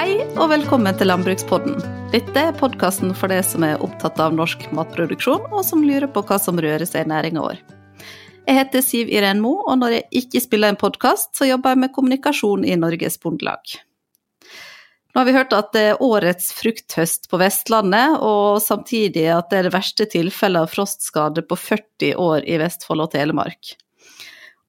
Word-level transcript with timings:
Hei 0.00 0.22
og 0.40 0.46
velkommen 0.48 0.96
til 0.96 1.10
Landbrukspodden. 1.10 1.74
Dette 2.08 2.40
er 2.40 2.54
podkasten 2.56 3.10
for 3.12 3.28
deg 3.28 3.42
som 3.44 3.66
er 3.66 3.82
opptatt 3.84 4.16
av 4.24 4.32
norsk 4.32 4.62
matproduksjon, 4.72 5.42
og 5.52 5.60
som 5.68 5.82
lurer 5.84 6.08
på 6.08 6.22
hva 6.24 6.38
som 6.40 6.56
rører 6.56 6.88
seg 6.88 7.04
i 7.04 7.10
næringa 7.10 7.42
vår. 7.44 7.58
Jeg 8.46 8.56
heter 8.56 8.80
Siv 8.86 9.10
Iren 9.12 9.42
Mo, 9.44 9.58
og 9.60 9.76
når 9.82 9.98
jeg 9.98 10.22
ikke 10.22 10.40
spiller 10.40 10.72
en 10.72 10.80
podkast, 10.80 11.34
så 11.36 11.50
jobber 11.50 11.74
jeg 11.74 11.82
med 11.82 11.92
kommunikasjon 11.98 12.64
i 12.64 12.78
Norges 12.80 13.20
Bondelag. 13.20 13.74
Nå 15.12 15.20
har 15.20 15.28
vi 15.28 15.36
hørt 15.36 15.52
at 15.58 15.68
det 15.76 15.84
er 15.90 16.02
årets 16.08 16.48
frukthøst 16.56 17.28
på 17.28 17.42
Vestlandet, 17.44 18.16
og 18.24 18.64
samtidig 18.64 19.28
at 19.36 19.52
det 19.52 19.60
er 19.60 19.68
det 19.68 19.76
verste 19.76 20.08
tilfellet 20.16 20.64
av 20.64 20.72
frostskade 20.72 21.44
på 21.44 21.60
40 21.60 22.16
år 22.16 22.48
i 22.48 22.56
Vestfold 22.64 23.04
og 23.04 23.12
Telemark. 23.18 23.76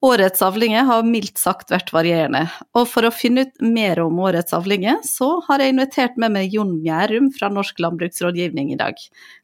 Årets 0.01 0.41
avlinger 0.41 0.87
har 0.87 1.03
mildt 1.05 1.37
sagt 1.37 1.69
vært 1.69 1.91
varierende, 1.93 2.47
og 2.73 2.87
for 2.89 3.05
å 3.05 3.13
finne 3.13 3.43
ut 3.45 3.59
mer 3.61 3.99
om 4.01 4.17
årets 4.25 4.55
avlinger, 4.57 4.97
så 5.05 5.35
har 5.45 5.61
jeg 5.61 5.75
invitert 5.75 6.15
med 6.17 6.33
meg 6.33 6.55
Jon 6.55 6.71
Mjærum 6.79 7.27
fra 7.35 7.51
Norsk 7.53 7.77
landbruksrådgivning 7.85 8.71
i 8.73 8.79
dag. 8.79 8.97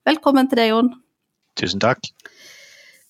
Velkommen 0.10 0.50
til 0.50 0.58
deg, 0.58 0.72
Jon. 0.72 0.90
Tusen 1.62 1.84
takk. 1.84 2.10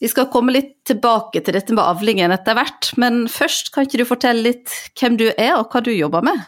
Vi 0.04 0.10
skal 0.12 0.28
komme 0.34 0.52
litt 0.58 0.74
tilbake 0.90 1.40
til 1.40 1.56
dette 1.56 1.72
med 1.72 1.86
avlingen 1.86 2.36
etter 2.36 2.58
hvert, 2.58 2.92
men 3.00 3.24
først 3.32 3.72
kan 3.72 3.88
ikke 3.88 4.04
du 4.04 4.06
fortelle 4.12 4.44
litt 4.50 4.76
hvem 5.00 5.16
du 5.16 5.30
er 5.30 5.56
og 5.56 5.72
hva 5.72 5.82
du 5.88 5.94
jobber 5.96 6.28
med? 6.28 6.44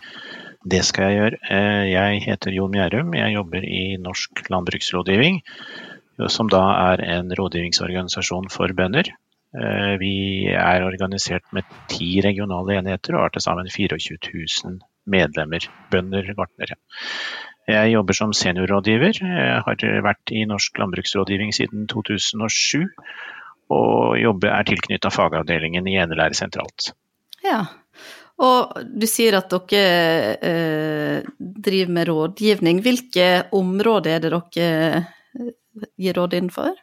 Det 0.67 0.84
skal 0.84 1.08
jeg 1.08 1.22
gjøre. 1.22 1.41
Eh, 1.47 1.86
jeg 1.94 2.20
heter 2.27 2.59
Jon 2.59 2.75
Mjærum, 2.75 3.16
jeg 3.16 3.38
jobber 3.38 3.63
i 3.63 3.86
Norsk 4.03 4.44
landbruksrådgivning, 4.52 5.39
som 6.27 6.52
da 6.52 6.66
er 6.91 7.08
en 7.08 7.31
rådgivningsorganisasjon 7.39 8.52
for 8.52 8.75
bønder. 8.75 9.08
Eh, 9.49 9.94
vi 9.98 10.13
er 10.53 10.85
organisert 10.85 11.48
med 11.55 11.66
ti 11.89 12.20
regionale 12.21 12.77
enheter 12.77 13.17
og 13.17 13.26
har 13.26 13.34
til 13.34 13.45
sammen 13.45 13.70
24 13.72 14.20
000 14.66 14.77
medlemmer, 15.09 15.66
bønder, 15.89 16.33
gartnere. 16.38 16.78
Jeg 17.70 17.94
jobber 17.94 18.17
som 18.17 18.33
seniorrådgiver. 18.33 19.20
Jeg 19.22 19.61
har 19.66 19.83
vært 20.05 20.33
i 20.33 20.45
Norsk 20.50 20.77
landbruksrådgivning 20.81 21.53
siden 21.53 21.86
2007. 21.89 22.88
Og 23.70 24.17
jobber 24.17 24.53
er 24.55 24.66
tilknytta 24.66 25.11
fagavdelingen 25.14 25.86
i 25.89 26.00
enelære 26.02 26.38
sentralt. 26.38 26.92
Ja, 27.45 27.61
og 28.42 28.77
du 28.89 29.05
sier 29.09 29.38
at 29.38 29.53
dere 29.53 30.38
eh, 30.50 31.30
driver 31.38 31.94
med 31.97 32.09
rådgivning. 32.09 32.81
Hvilke 32.86 33.30
områder 33.53 34.16
er 34.16 34.23
det 34.23 34.33
dere 34.33 35.03
eh, 35.03 35.52
gir 36.00 36.17
råd 36.17 36.38
innenfor? 36.39 36.73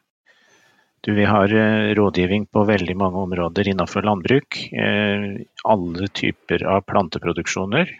Du, 1.00 1.14
vi 1.14 1.25
har 1.25 1.52
eh, 1.55 1.94
rådgivning 1.94 2.47
på 2.47 2.64
veldig 2.64 2.97
mange 2.97 3.20
områder 3.27 3.69
innenfor 3.69 4.02
landbruk. 4.02 4.58
Eh, 4.72 5.27
alle 5.64 6.08
typer 6.08 6.64
av 6.66 6.80
planteproduksjoner. 6.88 7.92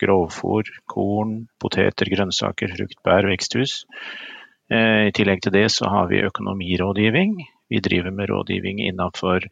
Grovfôr, 0.00 0.70
korn, 0.88 1.34
poteter, 1.60 2.10
grønnsaker, 2.10 2.72
frukt, 2.76 2.98
bær, 3.06 3.28
veksthus. 3.30 3.84
Eh, 4.72 5.10
I 5.10 5.14
tillegg 5.14 5.44
til 5.44 5.54
det 5.54 5.66
så 5.76 5.90
har 5.92 6.08
vi 6.10 6.24
økonomirådgivning. 6.26 7.36
Vi 7.70 7.82
driver 7.84 8.10
med 8.14 8.32
rådgivning 8.32 8.82
innenfor 8.88 9.46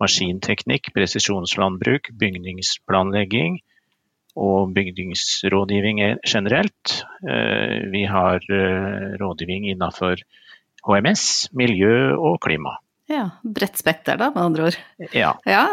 maskinteknikk, 0.00 0.94
presisjonslandbruk, 0.96 2.08
bygningsplanlegging 2.18 3.60
og 4.40 4.72
bygningsrådgivning 4.74 6.00
generelt. 6.24 6.94
Vi 7.92 8.04
har 8.08 8.40
rådgivning 9.20 9.66
innenfor 9.74 10.22
HMS, 10.86 11.50
miljø 11.56 12.14
og 12.16 12.40
klima. 12.44 12.78
Ja, 13.10 13.26
Bredt 13.42 13.78
spekter, 13.80 14.18
da, 14.20 14.30
med 14.34 14.42
andre 14.44 14.70
ord. 14.70 14.80
Ja. 15.16 15.34
ja. 15.48 15.64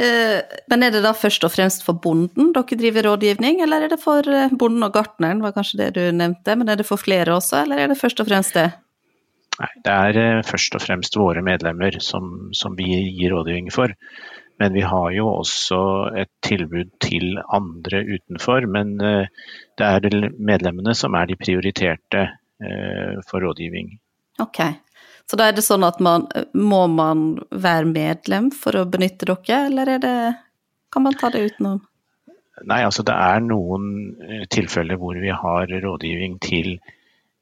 Eh, 0.00 0.40
men 0.72 0.84
er 0.86 0.92
det 0.94 1.02
da 1.04 1.12
først 1.16 1.44
og 1.44 1.52
fremst 1.52 1.84
for 1.84 1.98
bonden 2.00 2.52
dere 2.56 2.78
driver 2.80 3.10
rådgivning, 3.10 3.60
eller 3.64 3.84
er 3.84 3.92
det 3.92 4.00
for 4.00 4.24
eh, 4.24 4.52
bonden 4.52 4.86
og 4.86 4.94
gartneren, 4.94 5.42
var 5.44 5.52
kanskje 5.56 5.82
det 5.82 5.90
du 5.98 6.04
nevnte, 6.16 6.56
men 6.56 6.72
er 6.72 6.80
det 6.80 6.88
for 6.88 7.00
flere 7.00 7.36
også, 7.36 7.64
eller 7.64 7.82
er 7.82 7.92
det 7.92 8.00
først 8.00 8.22
og 8.24 8.30
fremst 8.30 8.56
det? 8.56 8.70
Nei, 9.60 9.70
det 9.84 9.96
er 9.96 10.20
eh, 10.22 10.44
først 10.48 10.78
og 10.78 10.84
fremst 10.84 11.18
våre 11.20 11.44
medlemmer 11.44 11.98
som, 12.04 12.52
som 12.56 12.76
vi 12.78 12.88
gir 12.88 13.36
rådgivning 13.36 13.72
for. 13.74 13.92
Men 14.60 14.76
vi 14.76 14.84
har 14.86 15.10
jo 15.16 15.26
også 15.32 15.82
et 16.22 16.30
tilbud 16.44 16.92
til 17.02 17.38
andre 17.50 18.02
utenfor. 18.04 18.68
Men 18.70 18.92
det 19.00 19.86
er 19.88 20.28
medlemmene 20.38 20.92
som 20.94 21.16
er 21.18 21.26
de 21.26 21.38
prioriterte 21.40 22.28
for 23.26 23.42
rådgivning. 23.42 23.96
Ok. 24.40 24.62
Så 25.30 25.38
da 25.38 25.48
er 25.48 25.56
det 25.56 25.64
sånn 25.64 25.84
at 25.86 26.00
man 26.02 26.26
Må 26.52 26.86
man 26.90 27.38
være 27.50 27.88
medlem 27.88 28.50
for 28.54 28.76
å 28.76 28.88
benytte 28.88 29.28
dere, 29.28 29.66
eller 29.68 29.94
er 29.94 30.02
det 30.02 30.16
Kan 30.92 31.06
man 31.06 31.16
ta 31.18 31.30
det 31.32 31.44
utenom? 31.52 31.80
Nei, 32.68 32.82
altså 32.84 33.02
det 33.06 33.14
er 33.16 33.40
noen 33.42 33.86
eh, 34.22 34.42
tilfeller 34.52 34.98
hvor 35.00 35.16
vi 35.18 35.32
har 35.32 35.70
rådgivning 35.82 36.36
til 36.44 36.74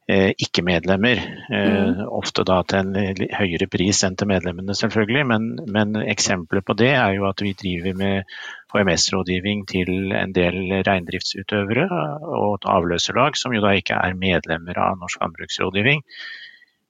eh, 0.07 0.31
ikke-medlemmer. 0.39 1.19
Eh, 1.51 1.73
mm. 1.91 1.99
Ofte 2.15 2.45
da 2.47 2.61
til 2.65 2.79
en 2.95 3.19
høyere 3.35 3.67
pris 3.69 3.99
enn 4.07 4.15
til 4.17 4.31
medlemmene, 4.31 4.73
selvfølgelig. 4.79 5.25
Men, 5.29 5.49
men 5.75 5.99
eksempler 6.01 6.63
på 6.65 6.77
det 6.79 6.93
er 6.95 7.17
jo 7.19 7.27
at 7.29 7.43
vi 7.43 7.51
driver 7.59 7.99
med 7.99 8.33
HMS-rådgivning 8.73 9.65
til 9.69 10.15
en 10.17 10.33
del 10.33 10.79
reindriftsutøvere 10.87 11.89
og 11.91 12.55
et 12.55 12.69
avløserlag, 12.71 13.37
som 13.37 13.53
jo 13.53 13.61
da 13.67 13.75
ikke 13.77 13.99
er 13.99 14.17
medlemmer 14.17 14.79
av 14.79 14.97
Norsk 15.03 15.21
landbruksrådgivning. 15.21 16.07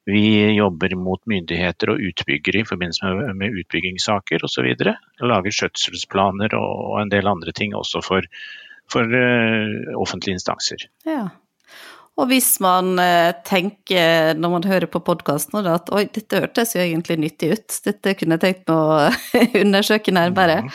Vi 0.09 0.55
jobber 0.55 0.95
mot 0.97 1.21
myndigheter 1.29 1.93
og 1.93 2.01
utbyggere 2.01 2.63
i 2.63 2.65
forbindelse 2.65 3.11
med, 3.19 3.35
med 3.37 3.59
utbyggingssaker 3.61 4.41
osv. 4.47 4.71
Lager 5.21 5.53
skjøtselsplaner 5.53 6.55
og 6.57 6.97
en 7.03 7.13
del 7.13 7.29
andre 7.29 7.53
ting 7.53 7.75
også 7.77 8.01
for, 8.05 8.25
for 8.89 9.05
uh, 9.05 9.93
offentlige 10.01 10.39
instanser. 10.39 10.87
Ja. 11.05 11.27
Og 12.17 12.27
hvis 12.31 12.49
man 12.63 12.95
uh, 12.97 13.29
tenker 13.45 14.33
når 14.37 14.55
man 14.57 14.67
hører 14.67 14.89
på 14.91 15.03
podkasten 15.05 15.69
at 15.69 15.93
oi, 15.93 16.07
dette 16.11 16.41
hørtes 16.43 16.73
jo 16.75 16.81
egentlig 16.81 17.19
nyttig 17.21 17.53
ut, 17.53 17.79
dette 17.85 18.17
kunne 18.17 18.39
jeg 18.39 18.45
tenkt 18.47 18.73
meg 18.73 18.81
å 18.81 19.61
undersøke 19.63 20.17
nærmere, 20.17 20.63
mm. 20.65 20.73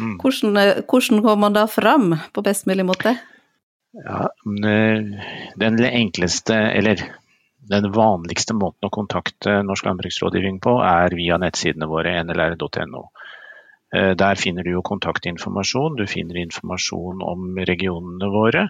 Mm. 0.00 0.16
Hvordan, 0.22 0.56
uh, 0.56 0.80
hvordan 0.88 1.20
går 1.28 1.42
man 1.44 1.60
da 1.60 1.68
fram 1.68 2.14
på 2.32 2.48
best 2.48 2.64
mulig 2.70 2.88
måte? 2.88 3.18
Ja, 3.92 4.30
Den 5.60 5.82
enkleste, 5.84 6.56
eller 6.72 7.02
den 7.72 7.88
vanligste 7.94 8.54
måten 8.56 8.88
å 8.88 8.92
kontakte 8.92 9.60
Norsk 9.66 9.86
landbruksrådgivning 9.88 10.60
på, 10.62 10.78
er 10.84 11.14
via 11.16 11.38
nettsidene 11.40 11.88
våre 11.90 12.14
nlr.no. 12.22 13.04
Eh, 13.92 14.12
der 14.16 14.40
finner 14.40 14.64
du 14.64 14.72
jo 14.72 14.82
kontaktinformasjon, 14.88 15.96
du 15.96 16.06
finner 16.08 16.40
informasjon 16.40 17.20
om 17.28 17.58
regionene 17.60 18.30
våre, 18.32 18.66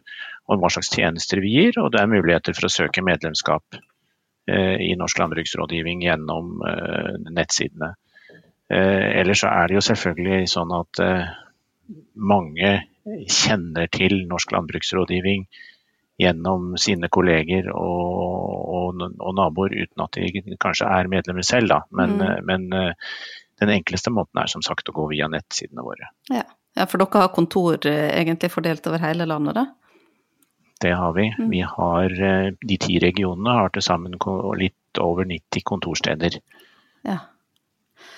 om 0.50 0.58
hva 0.62 0.70
slags 0.74 0.90
tjenester 0.90 1.42
vi 1.44 1.54
gir, 1.54 1.78
og 1.78 1.92
det 1.94 2.02
er 2.02 2.10
muligheter 2.10 2.56
for 2.58 2.66
å 2.66 2.72
søke 2.74 3.04
medlemskap 3.06 3.78
eh, 4.50 4.80
i 4.82 4.94
Norsk 4.98 5.22
landbruksrådgivning 5.22 6.02
gjennom 6.08 6.64
eh, 6.66 7.12
nettsidene. 7.30 7.94
Ellers 8.72 9.42
så 9.42 9.50
er 9.52 9.66
det 9.68 9.74
jo 9.76 9.80
selvfølgelig 9.84 10.46
sånn 10.48 10.70
at 10.72 11.00
mange 12.16 12.70
kjenner 13.28 13.90
til 13.92 14.22
Norsk 14.30 14.54
landbruksrådgivning 14.54 15.42
gjennom 16.22 16.72
sine 16.80 17.10
kolleger 17.12 17.68
og, 17.74 18.08
og, 18.76 19.04
og, 19.18 19.34
naboer, 19.36 19.74
uten 19.84 20.04
at 20.04 20.18
de 20.18 20.56
kanskje 20.62 20.88
er 20.88 21.10
medlemmer 21.10 21.46
selv. 21.46 21.72
Da. 21.72 21.80
Men, 21.90 22.16
mm. 22.18 22.24
Eh, 22.26 22.40
men, 22.48 22.66
eh, 22.72 23.14
den 23.62 23.74
enkleste 23.76 24.10
måten 24.14 24.42
er 24.42 24.50
som 24.50 24.64
sagt 24.64 24.90
å 24.90 24.96
gå 24.96 25.06
via 25.12 25.28
nettsidene 25.30 25.84
våre. 25.86 26.10
Ja, 26.32 26.44
ja 26.78 26.88
for 26.90 27.02
dere 27.02 27.24
har 27.24 27.34
kontor 27.34 27.78
eh, 27.88 28.10
egentlig 28.20 28.52
fordelt 28.54 28.86
over 28.90 29.02
hele 29.02 29.28
landet, 29.28 29.58
da? 29.60 29.66
Det 30.82 30.96
har 30.98 31.12
vi. 31.14 31.28
Mm. 31.38 31.50
Vi 31.50 31.60
har, 31.62 32.14
de 32.58 32.76
ti 32.82 32.96
regionene 32.98 33.52
har 33.54 33.70
til 33.70 33.84
sammen 33.86 34.16
litt 34.58 34.98
over 34.98 35.28
90 35.30 35.62
kontorsteder. 35.68 36.40
Ja. 37.06 37.20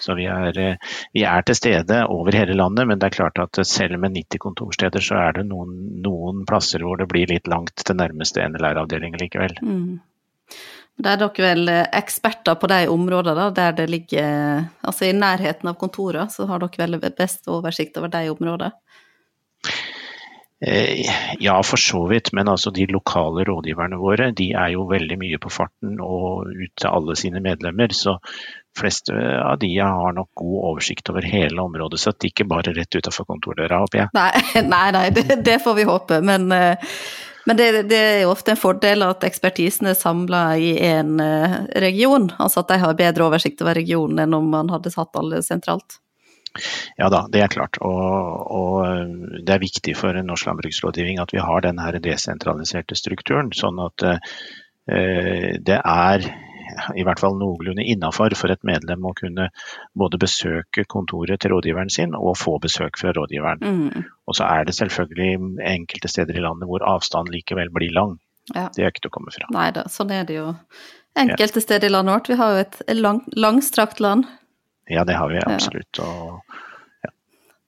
Så 0.04 0.16
vi 0.18 0.26
er, 0.30 0.58
eh, 0.60 0.94
vi 1.16 1.24
er, 1.24 1.44
til 1.46 1.58
stede 1.58 2.04
over 2.12 2.36
hele 2.36 2.56
landet, 2.58 2.88
men 2.88 3.00
det 3.00 3.10
er 3.10 3.18
klart 3.18 3.40
at 3.42 3.60
selv 3.66 3.98
med 4.00 4.16
90 4.16 4.42
kontorsteder, 4.42 5.04
så 5.04 5.20
er 5.22 5.38
det 5.38 5.46
noen, 5.48 5.74
noen 6.04 6.44
plasser 6.48 6.84
hvor 6.84 7.00
det 7.00 7.08
blir 7.10 7.30
litt 7.30 7.48
langt 7.50 7.76
til 7.80 7.98
nærmeste 8.00 8.44
NLR-avdeling 8.44 9.16
likevel. 9.20 9.56
Mm. 9.64 10.02
Da 10.94 11.14
er 11.14 11.22
dere 11.24 11.46
vel 11.48 11.72
eh, 11.72 11.86
eksperter 11.98 12.60
på 12.60 12.70
de 12.70 12.84
områdene 12.92 13.48
der 13.56 13.72
det 13.74 13.88
ligger 13.90 14.68
Altså 14.84 15.08
i 15.08 15.16
nærheten 15.16 15.68
av 15.70 15.78
kontoret, 15.80 16.30
så 16.30 16.46
har 16.46 16.62
dere 16.62 16.86
vel 16.86 17.00
best 17.16 17.48
oversikt 17.50 17.96
over 17.98 18.12
de 18.12 18.28
områdene? 18.30 18.72
Eh, 20.66 21.10
ja, 21.38 21.62
for 21.62 21.76
så 21.76 22.06
vidt. 22.06 22.32
Men 22.32 22.48
altså 22.48 22.70
de 22.70 22.86
lokale 22.86 23.44
rådgiverne 23.44 23.96
våre 24.00 24.30
de 24.32 24.52
er 24.52 24.72
jo 24.72 24.86
veldig 24.88 25.18
mye 25.20 25.40
på 25.42 25.52
farten 25.52 25.98
og 26.00 26.48
ut 26.48 26.72
til 26.80 26.88
alle 26.88 27.16
sine 27.20 27.42
medlemmer. 27.44 27.92
Så 27.92 28.16
fleste 28.78 29.12
av 29.42 29.58
de 29.58 29.70
har 29.78 30.16
nok 30.16 30.30
god 30.34 30.56
oversikt 30.70 31.10
over 31.12 31.26
hele 31.28 31.62
området 31.62 32.00
sitt, 32.00 32.24
ikke 32.30 32.46
bare 32.48 32.72
rett 32.74 32.96
utafor 32.96 33.28
kontordøra, 33.28 33.82
håper 33.84 34.02
jeg. 34.02 34.10
Nei, 34.16 34.30
nei, 34.74 34.88
nei 34.96 35.04
det, 35.14 35.28
det, 35.44 35.60
får 35.62 35.76
vi 35.78 35.86
håpe. 35.88 36.20
Men, 36.24 36.48
eh, 36.52 36.94
men 37.44 37.60
det, 37.60 37.68
det, 37.90 38.00
er 38.22 38.30
ofte 38.30 38.54
en 38.54 38.60
fordel 38.60 39.04
at 39.04 39.26
ekspertisen 39.28 39.90
er 39.92 39.98
samla 39.98 40.46
i 40.56 40.72
én 40.80 41.20
eh, 41.20 41.58
region. 41.84 42.30
Altså 42.38 42.64
at 42.64 42.72
de 42.72 42.80
har 42.86 42.96
bedre 42.98 43.28
oversikt 43.28 43.60
over 43.60 43.76
regionen 43.76 44.24
enn 44.24 44.40
om 44.40 44.48
man 44.56 44.72
hadde 44.72 44.94
satt 44.94 45.20
alle 45.20 45.44
sentralt. 45.44 46.00
Ja 46.96 47.08
da, 47.10 47.24
det 47.30 47.42
er 47.42 47.50
klart. 47.50 47.78
Og, 47.82 48.50
og 48.54 48.73
det 49.46 49.54
er 49.54 49.62
viktig 49.62 49.94
for 49.98 50.16
norsk 50.24 50.48
landbruksrådgivning 50.50 51.20
at 51.22 51.34
vi 51.34 51.42
har 51.44 51.64
denne 51.64 51.92
desentraliserte 52.02 52.96
strukturen. 52.98 53.52
Sånn 53.56 53.80
at 53.84 54.06
eh, 54.08 55.54
det 55.64 55.78
er 55.78 56.26
i 56.96 57.04
hvert 57.06 57.20
fall 57.20 57.36
noenlunde 57.38 57.84
innafor 57.86 58.34
for 58.38 58.52
et 58.52 58.62
medlem 58.66 59.04
å 59.06 59.14
kunne 59.16 59.48
både 59.96 60.18
besøke 60.20 60.86
kontoret 60.90 61.42
til 61.42 61.54
rådgiveren 61.54 61.92
sin 61.92 62.16
og 62.18 62.38
få 62.40 62.56
besøk 62.62 62.98
fra 63.00 63.12
rådgiveren. 63.14 63.62
Mm. 63.62 64.06
Og 64.26 64.38
så 64.38 64.48
er 64.48 64.66
det 64.66 64.76
selvfølgelig 64.78 65.60
enkelte 65.74 66.10
steder 66.10 66.38
i 66.38 66.44
landet 66.44 66.70
hvor 66.70 66.84
avstanden 66.88 67.34
likevel 67.36 67.72
blir 67.74 67.94
lang. 67.94 68.18
Ja. 68.52 68.68
Det 68.74 68.84
er 68.84 68.92
ikke 68.92 69.06
til 69.06 69.12
å 69.12 69.16
komme 69.18 69.32
fra. 69.32 69.48
Nei 69.54 69.70
da, 69.76 69.86
sånn 69.92 70.12
er 70.12 70.26
det 70.28 70.36
jo 70.36 70.50
enkelte 71.16 71.62
ja. 71.62 71.66
steder 71.68 71.88
i 71.88 71.94
landet 71.94 72.16
vårt. 72.16 72.32
Vi 72.32 72.40
har 72.40 72.54
jo 72.54 72.64
et 72.64 72.80
lang, 72.98 73.22
langstrakt 73.38 74.02
land. 74.04 74.28
Ja, 74.90 75.06
det 75.08 75.16
har 75.16 75.30
vi 75.32 75.40
absolutt. 75.40 76.00
Og. 76.04 76.58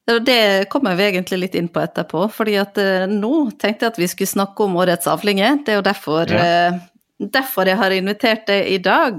Det 0.06 0.69
kommer 0.70 0.94
vi 0.94 1.08
egentlig 1.08 1.38
litt 1.41 1.55
inn 1.58 1.69
på 1.73 1.82
etterpå, 1.82 2.29
fordi 2.31 2.55
at 2.61 2.79
eh, 2.79 3.08
nå 3.11 3.49
tenkte 3.58 3.88
jeg 3.88 3.94
at 3.94 3.97
vi 3.99 4.06
skulle 4.11 4.31
snakke 4.31 4.67
om 4.69 4.76
årets 4.79 5.08
avlinger. 5.11 5.64
Det 5.67 5.75
er 5.75 5.81
jo 5.81 5.87
derfor, 5.88 6.31
ja. 6.31 6.44
eh, 6.47 7.25
derfor 7.35 7.67
jeg 7.67 7.81
har 7.81 7.94
invitert 7.94 8.44
deg 8.47 8.70
i 8.70 8.79
dag. 8.82 9.19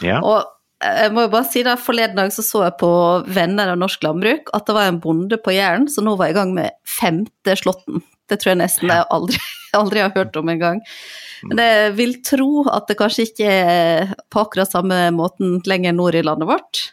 Ja. 0.00 0.22
Og 0.22 0.38
eh, 0.80 1.02
jeg 1.04 1.12
må 1.12 1.26
jo 1.26 1.32
bare 1.36 1.50
si 1.50 1.64
da, 1.66 1.76
Forleden 1.76 2.16
dag 2.16 2.32
så, 2.32 2.46
så 2.46 2.64
jeg 2.64 2.78
på 2.80 2.90
Venner 3.36 3.74
av 3.74 3.82
norsk 3.82 4.08
landbruk 4.08 4.48
at 4.56 4.64
det 4.70 4.78
var 4.78 4.88
en 4.88 5.02
bonde 5.04 5.40
på 5.44 5.52
Jæren 5.58 5.90
som 5.92 6.08
nå 6.08 6.16
var 6.16 6.32
i 6.32 6.38
gang 6.40 6.56
med 6.56 6.72
femte 6.88 7.58
slåtten. 7.60 8.00
Det 8.32 8.40
tror 8.40 8.54
jeg 8.54 8.62
nesten 8.64 8.88
jeg 8.88 9.08
aldri, 9.12 9.44
aldri 9.82 10.06
har 10.06 10.16
hørt 10.16 10.40
om 10.40 10.48
engang. 10.56 10.80
Men 11.44 11.60
jeg 11.60 11.96
vil 12.00 12.16
tro 12.24 12.52
at 12.72 12.88
det 12.88 12.96
kanskje 12.98 13.28
ikke 13.28 13.52
er 13.52 14.14
på 14.32 14.40
akkurat 14.40 14.72
samme 14.72 15.04
måten 15.14 15.60
lenger 15.68 15.92
nord 16.00 16.16
i 16.16 16.24
landet 16.24 16.48
vårt. 16.48 16.88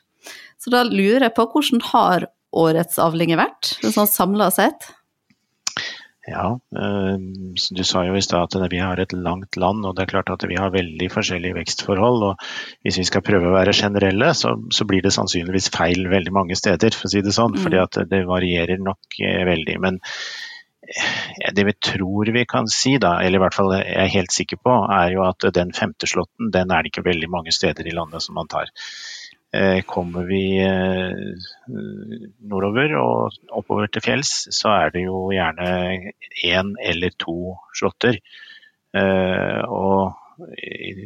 Så 0.59 0.71
da 0.73 0.83
lurer 0.83 1.29
jeg 1.29 1.37
på 1.37 1.47
hvordan 1.53 1.81
har 1.93 2.27
årets 2.57 2.99
avlinger 3.01 3.39
verdt, 3.41 3.75
sånn 3.83 4.09
samla 4.09 4.51
sett? 4.53 4.89
Ja, 6.27 6.59
eh, 6.77 7.17
du 7.71 7.83
sa 7.85 8.01
jo 8.07 8.15
i 8.17 8.23
stad 8.25 8.55
at 8.57 8.71
vi 8.71 8.79
har 8.81 8.97
et 8.97 9.13
langt 9.13 9.57
land, 9.61 9.85
og 9.85 9.93
det 9.95 10.05
er 10.05 10.11
klart 10.15 10.31
at 10.33 10.45
vi 10.49 10.57
har 10.57 10.73
veldig 10.73 11.09
forskjellige 11.13 11.57
vekstforhold. 11.59 12.23
og 12.31 12.47
Hvis 12.81 12.97
vi 12.97 13.05
skal 13.05 13.23
prøve 13.25 13.51
å 13.51 13.53
være 13.53 13.75
generelle, 13.77 14.31
så, 14.33 14.55
så 14.73 14.87
blir 14.89 15.05
det 15.05 15.13
sannsynligvis 15.13 15.69
feil 15.75 16.07
veldig 16.09 16.33
mange 16.33 16.57
steder, 16.57 16.97
for 16.97 17.05
å 17.05 17.13
si 17.13 17.21
det 17.21 17.35
sånn. 17.35 17.53
Mm. 17.53 17.61
fordi 17.61 17.81
at 17.83 18.01
det 18.09 18.23
varierer 18.25 18.81
nok 18.81 19.19
eh, 19.21 19.43
veldig. 19.51 19.77
Men 19.85 20.01
eh, 20.01 21.51
det 21.53 21.67
vi 21.69 21.77
tror 21.91 22.33
vi 22.33 22.47
kan 22.49 22.71
si, 22.73 22.95
da, 22.97 23.19
eller 23.21 23.37
i 23.37 23.45
hvert 23.45 23.59
fall 23.59 23.75
jeg 23.77 23.85
er 23.93 24.13
helt 24.17 24.33
sikker 24.33 24.63
på, 24.65 24.79
er 24.97 25.13
jo 25.13 25.27
at 25.29 25.45
den 25.53 25.77
femte 25.77 26.09
slåtten 26.09 26.49
den 26.55 26.73
er 26.73 26.81
det 26.81 26.93
ikke 26.95 27.05
veldig 27.05 27.29
mange 27.37 27.53
steder 27.53 27.85
i 27.85 27.93
landet 27.93 28.25
som 28.25 28.39
man 28.39 28.49
tar. 28.49 28.73
Eh, 29.55 29.81
kommer 29.81 30.23
vi 30.27 30.57
eh, 30.59 31.11
nordover 32.49 32.95
og 32.99 33.37
oppover 33.55 33.87
til 33.93 34.03
fjells, 34.03 34.33
så 34.55 34.73
er 34.73 34.91
det 34.95 35.05
jo 35.05 35.29
gjerne 35.31 35.69
én 36.43 36.73
eller 36.83 37.15
to 37.21 37.55
slåtter. 37.77 38.19
Eh, 38.95 39.61
og 39.69 40.21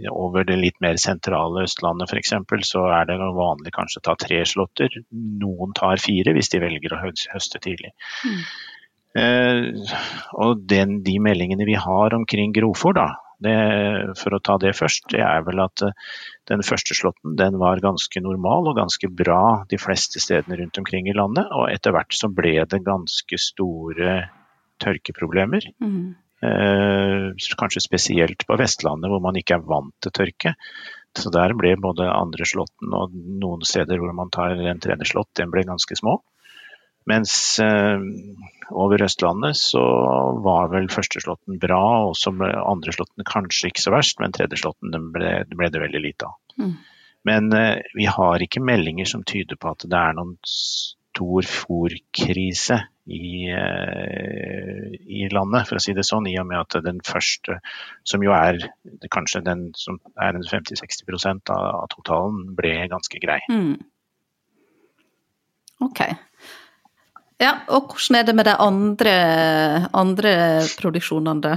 over 0.10 0.48
det 0.48 0.56
litt 0.58 0.80
mer 0.82 0.98
sentrale 0.98 1.68
Østlandet 1.68 2.10
f.eks. 2.10 2.34
så 2.66 2.88
er 2.96 3.06
det 3.12 3.20
vanlig 3.20 3.74
kanskje 3.76 4.02
å 4.02 4.08
ta 4.08 4.16
tre 4.18 4.42
slåtter. 4.50 4.98
Noen 5.14 5.76
tar 5.78 6.02
fire 6.02 6.34
hvis 6.34 6.50
de 6.50 6.64
velger 6.64 6.96
å 6.96 7.04
høste 7.06 7.62
tidlig. 7.62 7.94
Mm. 8.26 8.42
og 10.38 10.60
den, 10.70 11.00
de 11.02 11.16
meldingene 11.22 11.66
vi 11.66 11.78
har 11.82 12.14
omkring 12.14 12.54
grovfòr, 12.54 12.94
da, 12.98 13.08
det, 13.44 13.56
for 14.20 14.36
å 14.36 14.42
ta 14.44 14.58
det 14.62 14.76
først, 14.78 15.08
det 15.14 15.22
er 15.24 15.44
vel 15.48 15.62
at 15.64 15.84
eh, 15.86 16.08
den 16.52 16.64
første 16.66 16.98
slåtten 16.98 17.38
den 17.40 17.60
var 17.62 17.82
ganske 17.84 18.22
normal 18.24 18.72
og 18.72 18.80
ganske 18.80 19.10
bra 19.12 19.66
de 19.72 19.80
fleste 19.82 20.22
stedene 20.24 20.60
rundt 20.60 20.80
omkring 20.82 21.08
i 21.10 21.16
landet. 21.16 21.48
Og 21.56 21.70
etter 21.72 21.96
hvert 21.96 22.16
så 22.16 22.32
ble 22.32 22.58
det 22.70 22.84
ganske 22.86 23.42
store 23.42 24.18
tørkeproblemer. 24.84 25.70
Mm. 25.84 26.16
Eh, 26.40 27.50
kanskje 27.60 27.84
spesielt 27.84 28.46
på 28.48 28.58
Vestlandet 28.60 29.12
hvor 29.12 29.24
man 29.24 29.40
ikke 29.40 29.60
er 29.60 29.68
vant 29.68 29.96
til 30.04 30.16
tørke. 30.16 30.56
Så 31.18 31.32
der 31.34 31.56
ble 31.58 31.74
både 31.82 32.08
andre 32.12 32.46
slåtten 32.48 32.94
og 32.96 33.16
noen 33.16 33.66
steder 33.66 34.00
hvor 34.00 34.14
man 34.16 34.32
tar 34.34 34.54
en 34.56 34.84
tredje 34.84 35.10
slått, 35.10 35.34
den 35.40 35.52
ble 35.52 35.66
ganske 35.68 35.98
små. 35.98 36.20
Mens 37.10 37.34
eh, 37.64 38.04
over 38.70 39.02
Østlandet 39.02 39.58
så 39.58 39.82
var 40.46 40.70
vel 40.74 40.90
førsteslåtten 40.94 41.58
bra, 41.62 41.82
og 42.10 42.16
så 42.18 42.34
ble 42.36 42.52
andreslåtten 42.54 43.26
kanskje 43.28 43.72
ikke 43.72 43.86
så 43.86 43.94
verst, 43.96 44.22
men 44.22 44.36
tredjeslåtten 44.36 44.94
ble, 45.16 45.34
ble 45.50 45.72
det 45.74 45.82
veldig 45.82 46.04
lite 46.04 46.30
av. 46.30 46.38
Mm. 46.62 46.76
Men 47.30 47.52
eh, 47.58 47.82
vi 47.98 48.06
har 48.10 48.46
ikke 48.46 48.64
meldinger 48.64 49.10
som 49.10 49.26
tyder 49.28 49.60
på 49.60 49.74
at 49.74 49.88
det 49.90 50.00
er 50.00 50.16
noen 50.20 50.38
stor 50.46 51.50
fòrkrise 51.50 52.80
i, 53.10 53.50
eh, 53.50 54.86
i, 55.02 55.26
landet, 55.34 55.66
for 55.68 55.80
å 55.80 55.84
si 55.84 55.96
det 55.98 56.06
sånn. 56.06 56.30
I 56.30 56.38
og 56.40 56.48
med 56.52 56.62
at 56.62 56.78
den 56.86 57.02
første, 57.06 57.58
som 58.08 58.24
jo 58.24 58.36
er 58.38 58.62
kanskje 59.12 59.42
den 59.46 59.70
som 59.78 59.98
er 60.22 60.38
50-60 60.38 61.50
av, 61.50 61.66
av 61.74 61.88
totalen, 61.96 62.54
ble 62.58 62.76
ganske 62.92 63.22
grei. 63.24 63.42
Mm. 63.50 63.80
Ok. 65.90 66.06
Ja, 67.40 67.54
og 67.72 67.94
hvordan 67.94 68.20
er 68.20 68.28
det 68.28 68.36
med 68.36 68.48
de 68.50 68.56
andre, 68.60 69.16
andre 69.96 70.34
produksjonene? 70.80 71.56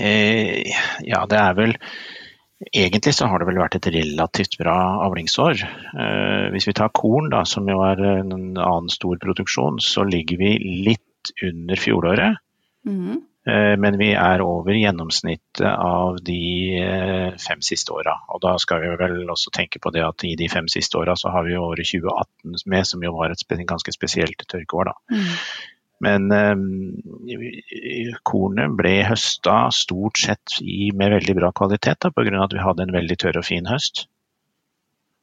Eh, 0.00 0.72
ja, 1.04 1.24
det 1.28 1.38
er 1.40 1.54
vel 1.56 1.78
Egentlig 2.62 3.10
så 3.16 3.26
har 3.26 3.40
det 3.40 3.48
vel 3.48 3.58
vært 3.58 3.74
et 3.74 3.88
relativt 3.90 4.52
bra 4.60 4.76
avlingsår. 5.02 5.64
Eh, 5.98 6.44
hvis 6.54 6.68
vi 6.68 6.74
tar 6.78 6.92
korn, 6.94 7.26
da, 7.32 7.40
som 7.42 7.66
jo 7.66 7.80
er 7.82 7.98
en 8.06 8.30
annen 8.30 8.92
stor 8.92 9.18
produksjon, 9.18 9.80
så 9.82 10.04
ligger 10.06 10.38
vi 10.38 10.52
litt 10.86 11.32
under 11.42 11.82
fjoråret. 11.82 12.38
Mm. 12.86 13.18
Eh, 13.46 13.74
men 13.78 13.98
vi 13.98 14.12
er 14.14 14.42
over 14.44 14.76
gjennomsnittet 14.76 15.66
av 15.66 16.20
de 16.22 16.42
eh, 16.78 17.34
fem 17.42 17.62
siste 17.64 17.94
åra. 17.94 18.14
Og 18.30 18.42
da 18.44 18.54
skal 18.62 18.84
vi 18.84 18.92
vel 19.00 19.26
også 19.32 19.50
tenke 19.54 19.82
på 19.82 19.90
det 19.94 20.04
at 20.06 20.22
i 20.28 20.36
de 20.38 20.48
fem 20.52 20.70
siste 20.70 21.00
åra 21.00 21.16
så 21.18 21.32
har 21.34 21.48
vi 21.48 21.58
året 21.58 21.90
2018 21.90 22.62
med, 22.70 22.86
som 22.86 23.02
jo 23.02 23.14
var 23.18 23.34
et 23.34 23.66
ganske 23.66 23.94
spesielt 23.94 24.46
tørkeår. 24.46 24.92
da. 24.92 24.96
Mm. 25.10 25.34
Men 26.02 26.32
eh, 26.34 28.14
kornet 28.26 28.78
ble 28.78 28.94
høsta 29.06 29.66
stort 29.74 30.22
sett 30.22 30.58
i, 30.62 30.90
med 30.94 31.14
veldig 31.18 31.38
bra 31.38 31.52
kvalitet 31.54 32.10
pga. 32.14 32.44
at 32.44 32.54
vi 32.54 32.62
hadde 32.62 32.86
en 32.86 32.94
veldig 32.94 33.18
tørr 33.18 33.42
og 33.42 33.46
fin 33.46 33.66
høst. 33.70 34.06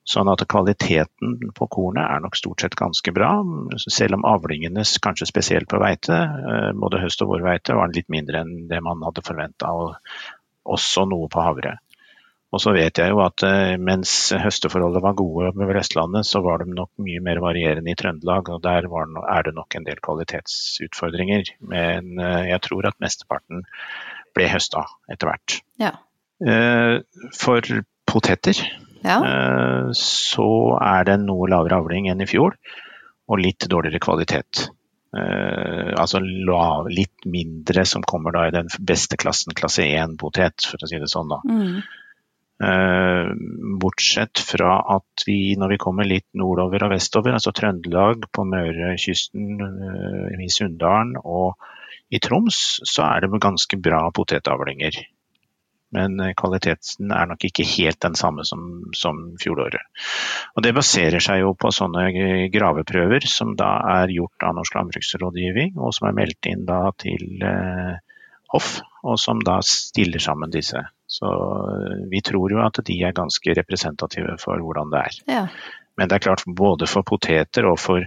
Sånn 0.10 0.30
at 0.32 0.42
kvaliteten 0.50 1.52
på 1.54 1.68
kornet 1.70 2.02
er 2.02 2.22
nok 2.24 2.38
stort 2.40 2.64
sett 2.64 2.78
ganske 2.80 3.12
bra, 3.14 3.30
selv 3.78 4.18
om 4.18 4.26
avlingene, 4.26 4.82
kanskje 5.06 5.28
spesielt 5.30 5.70
på 5.70 5.82
veite, 5.84 6.16
eh, 6.16 6.72
både 6.74 7.02
høst- 7.04 7.22
og 7.22 7.36
vårveite, 7.36 7.78
var 7.78 7.94
litt 7.94 8.10
mindre 8.10 8.42
enn 8.42 8.66
det 8.72 8.80
man 8.82 9.04
hadde 9.06 9.26
forventa, 9.28 9.70
og 9.70 10.74
også 10.78 11.06
noe 11.12 11.30
på 11.30 11.44
havre. 11.46 11.76
Og 12.50 12.64
så 12.64 12.74
vet 12.74 12.98
jeg 12.98 13.14
jo 13.14 13.22
at 13.22 13.46
eh, 13.46 13.76
mens 13.78 14.16
høsteforholdet 14.34 15.06
var 15.06 15.14
gode 15.20 15.52
ved 15.54 15.76
Vestlandet, 15.78 16.26
så 16.26 16.42
var 16.42 16.64
de 16.64 16.74
nok 16.74 16.90
mye 17.06 17.22
mer 17.22 17.44
varierende 17.46 17.94
i 17.94 17.98
Trøndelag, 18.00 18.50
og 18.50 18.66
der 18.66 18.90
er 18.90 19.46
det 19.46 19.54
nok 19.54 19.78
en 19.78 19.86
del 19.86 20.02
kvalitetsutfordringer. 20.02 21.54
Men 21.62 22.18
eh, 22.18 22.50
jeg 22.50 22.66
tror 22.66 22.90
at 22.90 22.98
mesteparten 22.98 23.62
ble 24.34 24.50
høsta 24.50 24.88
etter 25.12 25.30
hvert. 25.30 25.62
Ja. 25.78 25.94
For 27.36 27.66
poteter 28.08 28.62
ja. 29.06 29.20
Eh, 29.26 29.92
så 29.96 30.50
er 30.82 31.08
det 31.08 31.20
noe 31.24 31.48
lavere 31.52 31.80
avling 31.82 32.10
enn 32.12 32.24
i 32.24 32.30
fjor, 32.30 32.58
og 33.30 33.42
litt 33.42 33.70
dårligere 33.70 34.02
kvalitet. 34.04 34.68
Uh, 35.10 35.90
altså 35.98 36.20
lav, 36.22 36.86
litt 36.94 37.24
mindre 37.26 37.82
som 37.90 38.04
kommer 38.06 38.36
da 38.36 38.44
i 38.46 38.54
den 38.54 38.68
beste 38.86 39.18
klassen, 39.18 39.56
klasse 39.58 39.88
1-potet, 39.88 40.68
for 40.70 40.86
å 40.86 40.90
si 40.90 41.00
det 41.02 41.10
sånn. 41.10 41.32
da. 41.34 41.40
Mm. 41.50 41.80
Uh, 42.60 43.32
bortsett 43.82 44.42
fra 44.44 44.76
at 44.98 45.24
vi 45.26 45.56
når 45.58 45.74
vi 45.74 45.80
kommer 45.82 46.06
litt 46.06 46.28
nordover 46.38 46.86
og 46.86 46.94
vestover, 46.94 47.34
altså 47.34 47.56
Trøndelag, 47.58 48.28
på 48.30 48.46
Mørekysten, 48.46 49.64
i 50.38 50.52
Sunndalen 50.54 51.16
og 51.24 51.58
i 52.14 52.22
Troms, 52.22 52.80
så 52.86 53.08
er 53.08 53.26
det 53.26 53.42
ganske 53.42 53.82
bra 53.82 54.04
potetavlinger. 54.14 55.02
Men 55.96 56.20
eh, 56.22 56.36
kvaliteten 56.38 57.14
er 57.16 57.30
nok 57.32 57.46
ikke 57.50 57.66
helt 57.66 58.00
den 58.06 58.18
samme 58.20 58.46
som, 58.48 58.92
som 58.96 59.22
fjoråret. 59.42 59.82
Og 60.56 60.64
Det 60.66 60.76
baserer 60.78 61.24
seg 61.24 61.42
jo 61.44 61.56
på 61.58 61.72
sånne 61.74 62.10
graveprøver 62.54 63.26
som 63.30 63.56
da 63.60 63.72
er 64.00 64.14
gjort 64.14 64.46
av 64.46 64.56
Norsk 64.60 64.78
landbruksrådgivning, 64.78 65.76
og 65.80 65.96
som 65.98 66.10
er 66.10 66.22
meldt 66.22 66.52
inn 66.52 66.68
da 66.70 66.84
til 67.02 67.44
eh, 67.46 67.98
hoff, 68.54 68.80
og 69.06 69.20
som 69.22 69.42
da 69.46 69.60
stiller 69.66 70.22
sammen 70.22 70.54
disse. 70.54 70.82
Så 71.10 71.30
eh, 71.30 72.08
vi 72.12 72.22
tror 72.26 72.54
jo 72.54 72.62
at 72.66 72.82
de 72.86 73.02
er 73.04 73.18
ganske 73.18 73.58
representative 73.58 74.38
for 74.42 74.62
hvordan 74.62 74.94
det 74.94 75.06
er. 75.06 75.22
Ja. 75.30 75.46
Men 75.98 76.10
det 76.10 76.20
er 76.20 76.28
klart, 76.30 76.46
både 76.46 76.88
for 76.88 77.04
poteter 77.04 77.66
og 77.68 77.80
for 77.82 78.06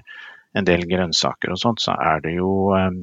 en 0.53 0.69
del 0.69 0.85
grønnsaker 0.89 1.53
og 1.53 1.61
sånt, 1.61 1.83
så 1.85 1.97
er 1.97 2.23
det 2.25 2.37
jo 2.37 2.73
um, 2.73 3.03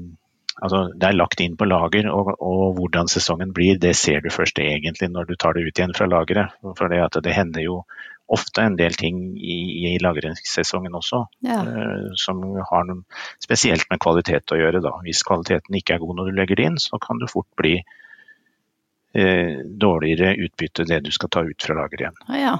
Altså, 0.61 0.83
det 0.95 1.07
er 1.07 1.17
lagt 1.17 1.41
inn 1.43 1.55
på 1.59 1.67
lager, 1.67 2.09
og, 2.11 2.33
og, 2.37 2.63
hvordan 2.77 3.09
sesongen 3.11 3.53
blir, 3.55 3.79
det 3.79 3.95
ser 3.95 4.21
du 4.23 4.29
først 4.33 4.59
egentlig 4.59 5.09
når 5.13 5.29
du 5.29 5.35
tar 5.39 5.55
det 5.55 5.65
ut 5.67 5.73
igjen 5.79 5.95
fra 5.95 6.07
lageret. 6.09 6.55
For 6.77 6.91
det, 6.91 7.01
det 7.25 7.35
hender 7.35 7.63
jo 7.63 7.81
ofte 8.29 8.61
en 8.61 8.75
del 8.77 8.93
ting 8.93 9.21
i, 9.37 9.59
i 9.89 9.93
lagringssesongen 10.03 10.97
også, 10.99 11.23
Ja. 11.47 11.61
uh, 11.65 12.11
som 12.19 12.43
har 12.71 12.83
noe 12.85 13.03
spesielt 13.41 13.87
med 13.89 14.01
kvalitet 14.03 14.53
å 14.53 14.59
gjøre. 14.59 14.83
Da. 14.85 14.93
Hvis 15.05 15.23
kvaliteten 15.25 15.79
ikke 15.79 15.95
er 15.95 16.03
god 16.03 16.19
når 16.19 16.29
du 16.29 16.37
legger 16.37 16.59
det 16.59 16.67
inn, 16.69 16.77
så 16.81 16.99
kan 17.01 17.21
det 17.21 17.31
fort 17.31 17.49
bli 17.57 17.79
uh, 17.79 19.55
dårligere 19.85 20.35
utbytte 20.45 20.85
det 20.89 21.01
du 21.07 21.11
skal 21.15 21.33
ta 21.33 21.45
ut 21.47 21.65
fra 21.65 21.79
lageret 21.79 22.05
igjen. 22.05 22.21
Ja, 22.29 22.43
ja. 22.43 22.57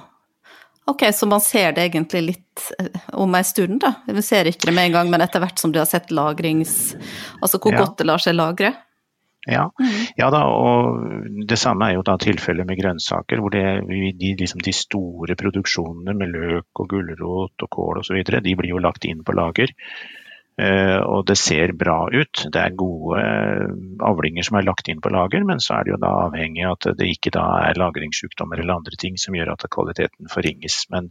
Ok, 0.90 1.06
så 1.14 1.28
man 1.30 1.42
ser 1.44 1.74
det 1.78 1.86
egentlig 1.90 2.22
litt 2.26 2.68
eh, 2.82 3.02
om 3.22 3.36
ei 3.38 3.46
stund, 3.46 3.80
da? 3.84 3.94
Vi 4.10 4.24
ser 4.26 4.50
ikke 4.50 4.70
det 4.70 4.76
med 4.76 4.90
en 4.90 5.00
gang, 5.00 5.10
men 5.14 5.22
etter 5.22 5.44
hvert 5.44 5.62
som 5.62 5.74
du 5.74 5.82
har 5.82 5.90
sett 5.90 6.10
lagrings... 6.12 6.96
Altså 7.40 7.62
hvor 7.62 7.76
Ja. 7.76 7.84
godt 7.84 8.00
det 8.02 8.08
lar 8.10 8.24
seg 8.24 8.38
lagre? 8.40 8.74
Ja. 9.48 9.70
ja 10.18 10.30
da, 10.34 10.42
og 10.52 11.46
det 11.48 11.58
samme 11.58 11.88
er 11.88 11.98
jo 11.98 12.06
da 12.06 12.18
tilfellet 12.20 12.68
med 12.68 12.80
grønnsaker, 12.82 13.40
hvor 13.40 13.54
det, 13.54 13.64
de, 14.20 14.34
liksom 14.40 14.62
de 14.66 14.74
store 14.76 15.38
produksjonene 15.40 16.16
med 16.18 16.34
løk 16.34 16.84
og 16.84 16.90
gulrot 16.92 17.66
og 17.66 17.72
kål 17.72 18.02
osv., 18.02 18.20
de 18.44 18.56
blir 18.60 18.74
jo 18.74 18.82
lagt 18.84 19.08
inn 19.08 19.24
på 19.24 19.36
lager. 19.38 19.72
Eh, 20.60 20.98
og 21.08 21.22
det 21.30 21.38
ser 21.40 21.72
bra 21.78 22.10
ut. 22.12 22.42
Det 22.52 22.60
er 22.60 22.74
gode 22.76 23.20
eh, 23.22 23.70
avlinger 24.04 24.44
som 24.44 24.58
er 24.60 24.66
lagt 24.68 24.90
inn 24.92 25.00
på 25.00 25.12
lager, 25.14 25.46
men 25.48 25.62
så 25.64 25.78
er 25.78 25.86
det 25.88 25.94
jo 25.94 26.00
da 26.04 26.10
avhengig 26.26 26.66
av 26.68 26.76
at 26.76 26.90
det 27.00 27.08
ikke 27.14 27.32
da 27.36 27.46
er 27.70 27.80
lagringssykdommer 27.80 28.60
eller 28.60 28.82
andre 28.82 29.00
ting 29.00 29.16
som 29.22 29.38
gjør 29.38 29.54
at 29.54 29.68
kvaliteten 29.72 30.28
forringes. 30.34 30.82
Men, 30.92 31.08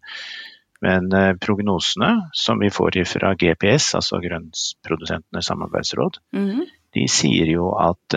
men 0.85 1.09
eh, 1.17 1.33
prognosene 1.41 2.11
som 2.37 2.61
vi 2.61 2.69
får 2.75 3.01
fra 3.09 3.33
GPS, 3.41 3.95
altså 4.03 4.21
Grønnprodusentenes 4.27 5.49
samarbeidsråd, 5.49 6.21
Mhm. 6.37 6.67
de 6.97 7.07
sier 7.13 7.49
jo 7.53 7.71
at 7.77 8.15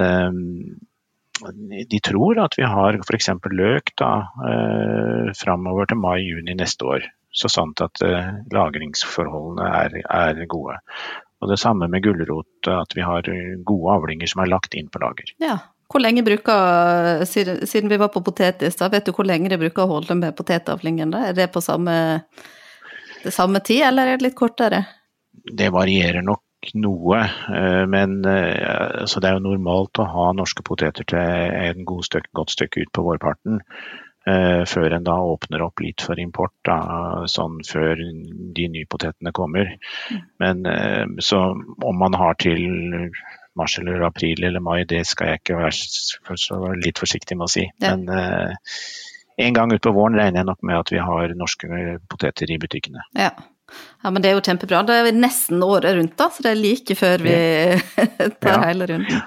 de 1.91 1.99
tror 2.05 2.39
at 2.43 2.53
vi 2.59 2.63
har 2.69 2.99
f.eks. 3.01 3.29
løk 3.51 3.91
da, 3.99 4.11
eh, 4.47 5.31
framover 5.37 5.87
til 5.89 5.97
mai-juni 5.97 6.55
neste 6.59 6.85
år. 6.85 7.07
Så 7.31 7.49
sant 7.51 7.81
at 7.83 8.01
eh, 8.03 8.31
lagringsforholdene 8.51 9.67
er, 9.67 9.99
er 10.03 10.41
gode. 10.51 10.77
Og 11.41 11.49
Det 11.49 11.57
samme 11.59 11.87
med 11.89 12.03
gulrot, 12.03 12.67
at 12.67 12.95
vi 12.95 13.05
har 13.07 13.27
eh, 13.31 13.55
gode 13.65 13.95
avlinger 13.95 14.29
som 14.29 14.43
er 14.43 14.51
lagt 14.51 14.75
inn 14.77 14.91
på 14.91 15.01
lager. 15.03 15.31
Ja. 15.43 15.57
Hvor 15.91 15.99
lenge 15.99 16.23
bruker, 16.23 17.25
siden 17.27 17.89
vi 17.91 17.97
var 17.99 18.13
på 18.13 18.21
potet 18.23 18.61
i 18.63 18.69
stad, 18.71 18.93
vet 18.93 19.09
du 19.09 19.11
hvor 19.11 19.27
lenge 19.27 19.49
de 19.51 19.57
bruker 19.59 19.83
å 19.83 19.97
holde 19.97 20.15
med 20.15 20.37
potetavlingen? 20.37 21.11
da? 21.11 21.25
Er 21.27 21.35
det 21.35 21.49
på 21.51 21.59
samme, 21.59 21.95
det 23.25 23.33
samme 23.35 23.59
tid, 23.59 23.81
eller 23.89 24.07
er 24.07 24.21
det 24.21 24.29
litt 24.29 24.37
kortere? 24.39 24.85
Det 25.51 25.67
varierer 25.75 26.23
nok 26.23 26.71
noe, 26.79 27.19
eh, 27.25 27.83
men 27.91 28.21
altså 28.23 29.19
det 29.19 29.31
er 29.31 29.35
jo 29.39 29.49
normalt 29.49 29.99
å 29.99 30.07
ha 30.13 30.29
norske 30.37 30.63
poteter 30.63 31.07
til 31.11 31.19
en 31.19 31.83
god 31.89 32.07
stykke, 32.07 32.31
godt 32.39 32.55
stykke 32.55 32.85
ut 32.85 32.95
på 32.95 33.03
vårparten. 33.09 33.59
Eh, 34.27 34.63
Før 34.69 34.95
en 34.97 35.03
da 35.07 35.15
åpner 35.21 35.61
opp 35.65 35.81
litt 35.83 36.01
for 36.05 36.19
import, 36.21 36.53
da, 36.67 36.77
sånn 37.31 37.59
før 37.67 37.95
de 38.55 38.67
nye 38.69 38.85
potetene 38.89 39.31
kommer. 39.35 39.75
Men 40.41 40.65
eh, 40.65 41.05
så 41.19 41.43
om 41.55 41.97
man 42.01 42.13
har 42.19 42.35
til 42.41 43.09
mars 43.59 43.77
eller 43.81 44.01
april 44.07 44.43
eller 44.47 44.63
mai, 44.63 44.83
det 44.87 45.03
skal 45.09 45.33
jeg 45.33 45.41
ikke 45.41 45.57
være 45.59 46.75
litt 46.85 47.01
forsiktig 47.01 47.35
med 47.37 47.49
å 47.49 47.51
si. 47.51 47.65
Ja. 47.83 47.95
Men 47.95 48.07
eh, 48.15 48.75
en 49.41 49.55
gang 49.57 49.73
utpå 49.73 49.91
våren 49.95 50.15
regner 50.19 50.41
jeg 50.43 50.47
nok 50.51 50.61
med 50.69 50.77
at 50.79 50.91
vi 50.93 51.01
har 51.01 51.33
norske 51.35 51.97
poteter 52.11 52.51
i 52.51 52.59
butikkene. 52.61 53.03
Ja. 53.17 53.31
ja, 54.03 54.09
men 54.11 54.21
det 54.21 54.29
er 54.31 54.37
jo 54.37 54.43
kjempebra. 54.45 54.83
Det 54.87 54.97
er 55.01 55.11
nesten 55.17 55.63
året 55.65 55.95
rundt, 55.97 56.15
da, 56.19 56.29
så 56.31 56.45
det 56.45 56.51
er 56.53 56.61
like 56.61 56.95
før 56.99 57.23
vi 57.25 57.35
tar 58.43 58.53
Ja. 58.53 58.61
hele 58.69 58.87
runden. 58.91 59.21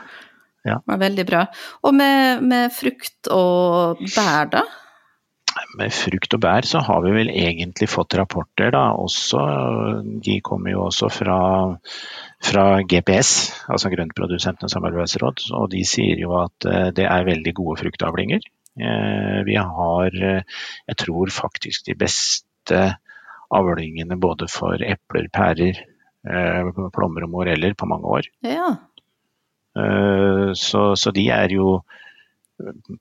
Ja. 0.64 0.78
Det 0.80 0.88
var 0.94 1.00
veldig 1.02 1.24
bra. 1.28 1.42
Og 1.84 1.92
med, 1.98 2.44
med 2.48 2.72
frukt 2.72 3.28
og 3.34 4.00
bær, 4.14 4.46
da? 4.54 4.62
Med 5.78 5.92
frukt 5.94 6.34
og 6.36 6.40
bær 6.42 6.66
så 6.66 6.80
har 6.86 7.00
vi 7.04 7.12
vel 7.14 7.30
egentlig 7.30 7.86
fått 7.90 8.14
rapporter 8.18 8.72
da 8.74 8.88
også. 8.98 9.40
De 10.22 10.38
kommer 10.46 10.74
jo 10.74 10.84
også 10.88 11.10
fra, 11.12 11.38
fra 12.42 12.64
GPS, 12.90 13.30
altså 13.70 13.90
Grøntprodusentenes 13.92 14.74
samarbeidsråd. 14.74 15.44
Og 15.58 15.68
de 15.74 15.82
sier 15.86 16.22
jo 16.22 16.34
at 16.40 16.68
eh, 16.70 16.90
det 16.96 17.06
er 17.10 17.28
veldig 17.28 17.54
gode 17.58 17.78
fruktavlinger. 17.82 18.46
Eh, 18.78 19.40
Vi 19.46 19.58
har, 19.58 20.18
eh, 20.30 20.62
jeg 20.90 21.00
tror 21.04 21.34
faktisk 21.34 21.86
de 21.90 21.98
beste 21.98 22.84
avlingene 23.54 24.18
både 24.18 24.48
for 24.50 24.82
epler, 24.82 25.28
pærer, 25.30 25.84
plommer 26.24 27.26
og 27.26 27.30
moreller 27.30 27.74
på 27.76 27.86
mange 27.86 28.08
år. 28.08 28.26
Ja. 28.42 28.70
Så, 30.56 30.80
så 30.96 31.12
de 31.12 31.26
er 31.28 31.52
jo 31.52 31.82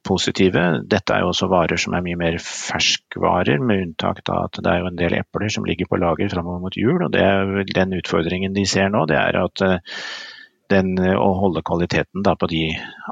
positive. 0.08 0.64
Dette 0.90 1.16
er 1.16 1.24
jo 1.24 1.32
også 1.32 1.50
varer 1.52 1.80
som 1.80 1.96
er 1.96 2.04
mye 2.06 2.20
mer 2.20 2.38
ferskvarer, 2.42 3.62
med 3.62 3.88
unntak 3.88 4.24
av 4.28 4.48
at 4.48 4.60
det 4.60 4.72
er 4.72 4.82
jo 4.82 4.92
en 4.92 5.00
del 5.00 5.18
epler 5.20 5.52
som 5.54 5.68
ligger 5.68 5.90
på 5.90 6.00
lager 6.02 6.32
framover 6.34 6.64
mot 6.64 6.78
jul. 6.78 7.02
og 7.04 7.12
det 7.14 7.22
er 7.22 7.74
Den 7.74 7.98
utfordringen 8.00 8.54
de 8.54 8.66
ser 8.66 8.90
nå, 8.90 9.06
det 9.10 9.20
er 9.20 9.38
at 9.44 9.66
eh, 9.66 10.00
den, 10.74 10.96
å 10.98 11.30
holde 11.38 11.62
kvaliteten 11.66 12.24
da, 12.26 12.36
på 12.40 12.48
de 12.50 12.64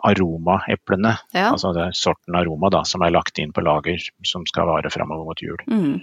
aromaeplene, 0.08 1.18
ja. 1.36 1.52
altså 1.52 1.74
det 1.76 1.84
er 1.84 1.98
sorten 1.98 2.38
aroma 2.40 2.72
da, 2.74 2.82
som 2.88 3.04
er 3.06 3.14
lagt 3.14 3.38
inn 3.44 3.52
på 3.54 3.64
lager 3.66 4.02
som 4.26 4.48
skal 4.50 4.70
vare 4.72 4.90
framover 4.94 5.28
mot 5.28 5.44
jul. 5.44 5.60
Mm. 5.70 6.00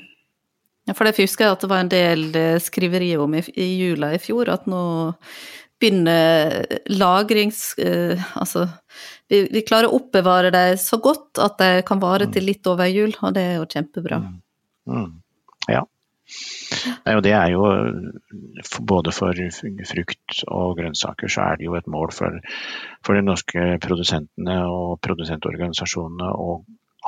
Ja, 0.88 0.94
for 0.94 1.04
det 1.04 1.18
husker 1.18 1.44
jeg 1.48 1.56
at 1.56 1.64
det 1.64 1.70
var 1.72 1.82
en 1.84 1.92
del 1.92 2.28
eh, 2.38 2.60
skriverier 2.62 3.24
om 3.24 3.34
i, 3.36 3.42
i 3.58 3.72
jula 3.80 4.14
i 4.14 4.20
fjor, 4.22 4.52
at 4.54 4.68
nå 4.70 4.82
begynner 5.78 6.64
lagrings... 6.90 7.72
Eh, 7.78 8.22
altså, 8.38 8.68
vi, 9.28 9.42
vi 9.52 9.62
klarer 9.66 9.90
å 9.90 10.00
oppbevare 10.00 10.50
dem 10.54 10.78
så 10.80 11.00
godt 11.02 11.40
at 11.44 11.58
de 11.60 11.84
kan 11.86 12.00
vare 12.02 12.30
til 12.32 12.48
litt 12.48 12.66
over 12.70 12.88
jul, 12.90 13.12
og 13.22 13.36
det 13.36 13.44
er 13.44 13.56
jo 13.58 13.68
kjempebra. 13.68 14.22
Mm. 14.88 15.08
Ja. 15.68 15.84
Nei, 17.06 17.14
og 17.16 17.22
det 17.24 17.32
er 17.32 17.52
jo 17.54 17.68
både 18.84 19.12
for 19.16 19.38
frukt 19.88 20.42
og 20.52 20.74
grønnsaker 20.80 21.32
så 21.32 21.46
er 21.46 21.60
det 21.60 21.68
jo 21.68 21.76
et 21.78 21.88
mål 21.88 22.12
for, 22.12 22.40
for 23.04 23.16
de 23.16 23.24
norske 23.24 23.64
produsentene 23.84 24.58
og 24.68 24.98
produsentorganisasjonene 25.04 26.28
å 26.28 26.58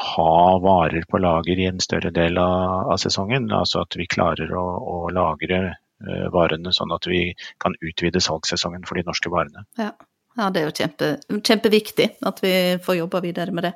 ha 0.01 0.59
varer 0.65 1.05
på 1.11 1.21
lager 1.21 1.61
i 1.61 1.69
en 1.69 1.83
større 1.85 2.13
del 2.17 2.39
av, 2.41 2.93
av 2.95 3.01
sesongen. 3.03 3.51
Altså 3.53 3.83
at 3.85 3.97
vi 4.01 4.09
klarer 4.09 4.53
å, 4.57 4.65
å 4.81 4.97
lagre 5.13 5.61
eh, 5.69 6.27
varene 6.33 6.73
sånn 6.73 6.95
at 6.97 7.09
vi 7.11 7.27
kan 7.61 7.77
utvide 7.77 8.23
salgssesongen 8.25 8.87
for 8.89 8.97
de 8.97 9.05
norske 9.11 9.33
varene. 9.33 9.67
Ja. 9.81 9.93
Ja, 10.39 10.49
det 10.51 10.61
er 10.61 10.69
jo 10.69 10.75
kjempe, 10.79 11.09
kjempeviktig 11.43 12.07
at 12.27 12.39
vi 12.45 12.53
får 12.85 13.01
jobba 13.01 13.21
videre 13.25 13.55
med 13.55 13.67
det. 13.67 13.73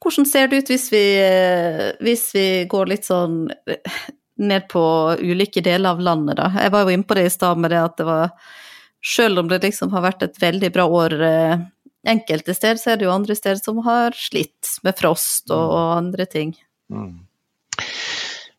Hvordan 0.00 0.26
ser 0.28 0.48
det 0.48 0.62
ut 0.62 0.72
hvis 0.72 0.88
vi, 0.92 1.04
eh, 1.20 1.86
hvis 2.04 2.26
vi 2.36 2.46
går 2.70 2.92
litt 2.92 3.08
sånn 3.08 3.42
eh, 3.50 4.00
ned 4.40 4.68
på 4.72 4.82
ulike 5.20 5.62
deler 5.64 5.94
av 5.94 6.02
landet, 6.04 6.38
da? 6.40 6.50
Jeg 6.56 6.72
var 6.72 6.84
jo 6.84 6.94
inne 6.94 7.08
på 7.08 7.16
det 7.16 7.26
i 7.28 7.32
stad 7.32 7.60
med 7.60 7.72
det 7.72 7.80
at 7.84 7.96
det 8.00 8.08
var 8.08 8.34
Selv 9.00 9.40
om 9.40 9.46
det 9.48 9.62
liksom 9.62 9.94
har 9.94 10.02
vært 10.04 10.22
et 10.26 10.34
veldig 10.42 10.68
bra 10.74 10.84
år 10.84 11.14
eh, 11.24 11.60
enkelte 12.04 12.52
steder, 12.52 12.76
så 12.76 12.90
er 12.92 12.98
det 13.00 13.06
jo 13.06 13.14
andre 13.14 13.32
steder 13.32 13.56
som 13.56 13.78
har 13.86 14.12
slitt 14.12 14.74
med 14.84 14.92
frost 14.98 15.48
og, 15.48 15.62
og 15.72 15.92
andre 15.94 16.26
ting. 16.28 16.52
Mm. 16.92 17.22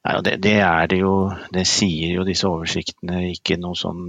Ja, 0.01 0.15
det, 0.25 0.39
det 0.41 0.55
er 0.65 0.87
det 0.89 0.97
jo 0.97 1.29
Det 1.53 1.61
sier 1.69 2.15
jo 2.15 2.25
disse 2.25 2.49
oversiktene 2.49 3.27
ikke 3.35 3.59
noe 3.61 3.77
sånn 3.77 4.01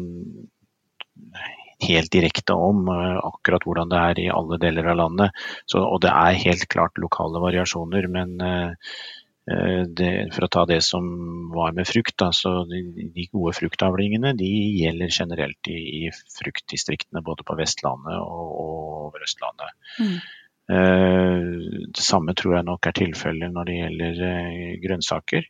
helt 1.87 2.13
direkte 2.13 2.57
om 2.59 2.87
eh, 2.93 3.19
akkurat 3.23 3.65
hvordan 3.67 3.91
det 3.93 4.03
er 4.11 4.21
i 4.23 4.29
alle 4.33 4.59
deler 4.63 4.93
av 4.93 5.01
landet. 5.01 5.43
Så, 5.67 5.83
og 5.83 6.03
det 6.05 6.13
er 6.13 6.43
helt 6.45 6.69
klart 6.73 7.01
lokale 7.03 7.43
variasjoner, 7.43 8.09
men 8.13 8.35
eh, 8.47 8.93
eh, 9.53 9.81
det, 9.89 10.13
for 10.37 10.47
å 10.47 10.53
ta 10.57 10.67
det 10.71 10.83
som 10.87 11.09
var 11.55 11.75
med 11.77 11.89
frukt, 11.89 12.17
da, 12.23 12.31
så 12.37 12.63
de, 12.71 12.85
de 13.15 13.29
gode 13.33 13.57
fruktavlingene 13.59 14.35
de 14.39 14.53
gjelder 14.83 15.13
generelt 15.13 15.73
i, 15.73 15.81
i 16.05 16.13
fruktdistriktene 16.39 17.25
både 17.25 17.47
på 17.49 17.59
Vestlandet 17.59 18.21
og, 18.21 18.47
og 18.67 19.03
over 19.09 19.27
Østlandet. 19.27 19.77
Mm. 19.99 20.17
Eh, 20.73 21.39
Det 21.93 22.05
samme 22.05 22.35
tror 22.39 22.57
jeg 22.57 22.67
nok 22.69 22.87
er 22.89 22.97
tilfellet 22.97 23.53
når 23.53 23.69
det 23.69 23.79
gjelder 23.79 24.21
eh, 24.29 24.77
grønnsaker. 24.83 25.49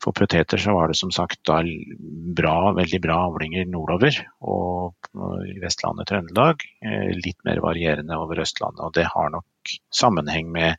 For 0.00 0.16
poteter 0.16 0.60
så 0.60 0.72
var 0.76 0.88
det 0.88 0.96
som 0.96 1.10
sagt 1.12 1.42
da 1.48 1.58
bra, 1.60 2.72
veldig 2.76 3.00
bra 3.04 3.18
avlinger 3.28 3.66
nordover 3.68 4.16
og 4.40 5.10
i 5.44 5.58
Vestlandet 5.60 6.08
Trøndelag. 6.08 6.62
eh, 6.84 7.10
Litt 7.18 7.40
mer 7.44 7.60
varierende 7.64 8.16
over 8.16 8.40
Østlandet. 8.44 8.84
Og 8.86 8.94
det 8.96 9.08
har 9.10 9.32
nok 9.34 9.74
sammenheng 9.92 10.52
med 10.52 10.76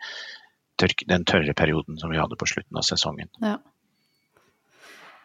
den 0.82 1.28
tørre 1.30 1.54
perioden 1.54 2.00
som 2.02 2.10
vi 2.10 2.18
hadde 2.18 2.40
på 2.40 2.48
slutten 2.50 2.80
av 2.80 2.88
sesongen. 2.88 3.30
Ja. 3.44 3.60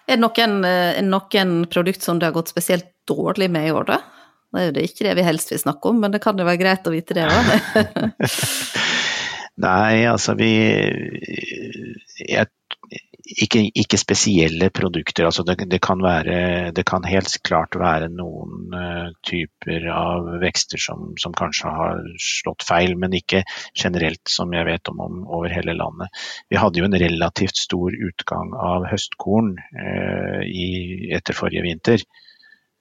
Er 0.06 0.18
det 0.18 0.22
noen, 0.22 0.60
noen 1.08 1.54
produkt 1.72 2.04
som 2.04 2.18
det 2.20 2.28
har 2.28 2.36
gått 2.36 2.52
spesielt 2.52 2.90
dårlig 3.08 3.48
med 3.50 3.70
i 3.70 3.72
år, 3.72 3.88
da? 3.88 4.02
Det 4.54 4.62
er 4.62 4.82
jo 4.82 4.90
ikke 4.90 5.08
det 5.08 5.16
vi 5.18 5.26
helst 5.26 5.50
vil 5.52 5.62
snakke 5.62 5.90
om, 5.90 5.98
men 6.02 6.14
det 6.14 6.22
kan 6.24 6.38
jo 6.38 6.46
være 6.46 6.62
greit 6.62 6.86
å 6.86 6.94
vite 6.94 7.16
det 7.16 7.26
òg. 7.26 7.50
Nei, 9.66 10.04
altså 10.04 10.34
vi 10.36 10.52
jeg, 12.20 12.48
ikke, 13.26 13.62
ikke, 13.74 13.98
spesielle 13.98 14.68
produkter. 14.74 15.26
Altså 15.26 15.42
det, 15.46 15.56
det, 15.70 15.80
kan 15.84 16.02
være, 16.02 16.70
det, 16.76 16.84
kan 16.88 17.06
helt 17.08 17.38
klart 17.46 17.76
være 17.78 18.08
noen 18.12 18.74
uh, 18.74 19.08
typer 19.26 19.88
av 19.92 20.28
vekster 20.42 20.80
som, 20.80 21.10
som, 21.20 21.34
kanskje 21.36 21.72
har 21.72 22.04
slått 22.22 22.66
feil, 22.66 22.94
men 23.00 23.16
ikke 23.16 23.42
generelt 23.74 24.22
som 24.30 24.54
jeg 24.54 24.68
vet 24.68 24.92
om, 24.92 25.02
om, 25.02 25.24
over 25.26 25.52
hele 25.52 25.76
landet. 25.76 26.12
Vi 26.52 26.60
hadde 26.60 26.82
jo 26.82 26.88
en 26.88 27.00
relativt 27.06 27.58
stor 27.58 27.96
utgang 27.96 28.54
av 28.54 28.86
høstkorn 28.92 29.56
uh, 29.58 30.42
i, 30.46 31.10
etter 31.16 31.36
forrige 31.36 31.66
vinter. 31.66 32.06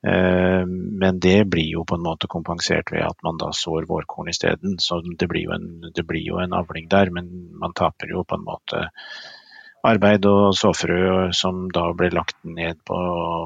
Uh, 0.06 0.66
men 1.02 1.20
det 1.24 1.48
blir 1.50 1.72
jo 1.72 1.86
på 1.88 1.98
en 1.98 2.06
måte 2.06 2.30
kompensert 2.30 2.92
ved 2.94 3.06
at 3.08 3.24
man 3.26 3.40
da 3.42 3.50
sår 3.56 3.88
vårkorn 3.90 4.30
isteden. 4.30 4.78
Så 4.80 5.02
det 5.06 5.30
blir, 5.32 5.50
en, 5.56 5.90
det 5.96 6.06
blir 6.06 6.22
jo 6.22 6.38
en 6.44 6.54
avling 6.54 6.90
der, 6.92 7.10
men 7.14 7.32
man 7.58 7.74
taper 7.74 8.14
jo 8.14 8.26
på 8.28 8.38
en 8.38 8.46
måte 8.46 8.86
arbeid 9.86 10.26
og 10.30 10.56
såfrø 10.58 11.32
som 11.36 11.68
da 11.74 11.88
ble 11.98 12.10
lagt 12.14 12.38
ned 12.48 12.82
på, 12.88 12.98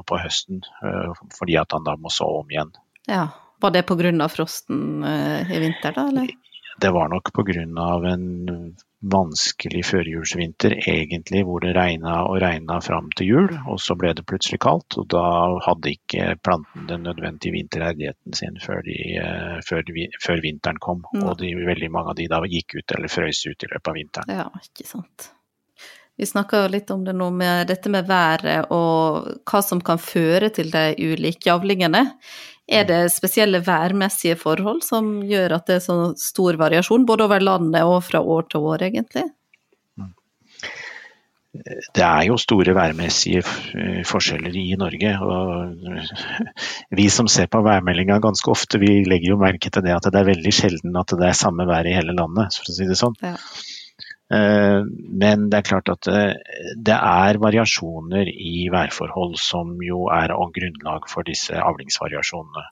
på 0.06 0.20
høsten, 0.20 0.62
eh, 0.84 1.22
fordi 1.36 1.58
at 1.60 1.76
han 1.76 1.86
da 1.86 1.96
må 2.00 2.12
så 2.12 2.28
om 2.40 2.52
igjen. 2.52 2.72
Ja, 3.10 3.28
Var 3.60 3.74
det 3.74 3.82
pga. 3.88 4.28
frosten 4.32 5.04
eh, 5.04 5.50
i 5.52 5.58
vinter, 5.60 5.92
da? 5.92 6.08
eller? 6.08 6.30
Det 6.80 6.90
var 6.96 7.10
nok 7.12 7.32
pga. 7.36 7.62
en 8.12 8.76
vanskelig 9.00 9.80
førjulsvinter, 9.86 10.74
egentlig, 10.88 11.42
hvor 11.48 11.62
det 11.64 11.72
regna 11.76 12.18
og 12.28 12.40
regna 12.42 12.80
fram 12.84 13.08
til 13.16 13.30
jul. 13.32 13.48
Og 13.72 13.80
så 13.80 13.96
ble 13.96 14.12
det 14.16 14.26
plutselig 14.28 14.60
kaldt, 14.60 14.98
og 15.00 15.08
da 15.14 15.24
hadde 15.64 15.94
ikke 15.94 16.36
planten 16.44 16.86
den 16.90 17.06
nødvendige 17.08 17.54
vinterherdigheten 17.56 18.36
sin 18.36 18.60
før, 18.60 18.82
de, 18.84 18.98
eh, 19.16 19.58
før, 19.66 19.84
før 20.20 20.44
vinteren 20.44 20.80
kom. 20.80 21.04
Mm. 21.14 21.24
Og 21.24 21.36
de, 21.40 21.54
veldig 21.72 21.90
mange 21.90 22.12
av 22.12 22.20
de 22.20 22.28
da 22.28 22.42
gikk 22.44 22.76
ut 22.80 22.96
eller 22.96 23.12
frøs 23.12 23.44
ut 23.48 23.68
i 23.68 23.72
løpet 23.72 23.92
av 23.92 24.00
vinteren. 24.00 24.40
Ja, 24.42 24.48
ikke 24.60 24.88
sant. 24.88 25.30
Vi 26.20 26.26
snakka 26.28 26.66
litt 26.68 26.90
om 26.92 27.04
det 27.04 27.14
nå 27.16 27.30
med 27.32 27.70
dette 27.70 27.88
med 27.88 28.04
været 28.04 28.66
og 28.76 29.30
hva 29.48 29.62
som 29.64 29.80
kan 29.80 29.96
føre 29.96 30.50
til 30.52 30.68
de 30.68 30.92
ulike 31.00 31.48
avlingene. 31.48 32.02
Er 32.70 32.86
det 32.86 33.00
spesielle 33.10 33.58
værmessige 33.66 34.36
forhold 34.38 34.84
som 34.86 35.18
gjør 35.26 35.56
at 35.56 35.66
det 35.66 35.80
er 35.80 35.84
så 35.84 35.98
stor 36.20 36.58
variasjon, 36.60 37.06
både 37.06 37.26
over 37.26 37.42
landet 37.42 37.82
og 37.82 37.98
fra 38.06 38.22
år 38.22 38.46
til 38.50 38.66
år, 38.70 38.84
egentlig? 38.86 39.24
Det 41.50 42.02
er 42.06 42.28
jo 42.28 42.36
store 42.38 42.76
værmessige 42.76 43.42
forskjeller 44.06 44.54
i 44.54 44.76
Norge. 44.78 45.16
og 45.18 45.74
Vi 46.94 47.08
som 47.10 47.26
ser 47.26 47.50
på 47.50 47.62
værmeldinga 47.66 48.20
ganske 48.22 48.52
ofte, 48.54 48.78
vi 48.78 49.02
legger 49.02 49.32
jo 49.34 49.40
merke 49.40 49.70
til 49.70 49.82
det 49.82 49.96
at 49.96 50.06
det 50.06 50.20
er 50.20 50.30
veldig 50.30 50.54
sjelden 50.54 50.94
at 51.00 51.10
det 51.18 51.26
er 51.26 51.34
samme 51.40 51.66
vær 51.66 51.90
i 51.90 51.96
hele 51.96 52.14
landet, 52.14 52.54
for 52.54 52.70
å 52.70 52.76
si 52.76 52.86
det 52.86 53.00
sånn. 53.00 53.18
Ja. 53.24 53.34
Eh, 54.30 54.82
men 55.22 55.48
det 55.50 55.58
er 55.58 55.66
klart 55.66 55.90
at 55.90 56.06
eh, 56.10 56.36
det 56.78 56.94
er 56.94 57.40
variasjoner 57.42 58.28
i 58.30 58.68
værforhold 58.70 59.34
som 59.42 59.72
jo 59.82 60.04
er 60.14 60.30
av 60.30 60.52
grunnlag 60.54 61.08
for 61.10 61.26
disse 61.26 61.56
avlingsvariasjonene. 61.58 62.68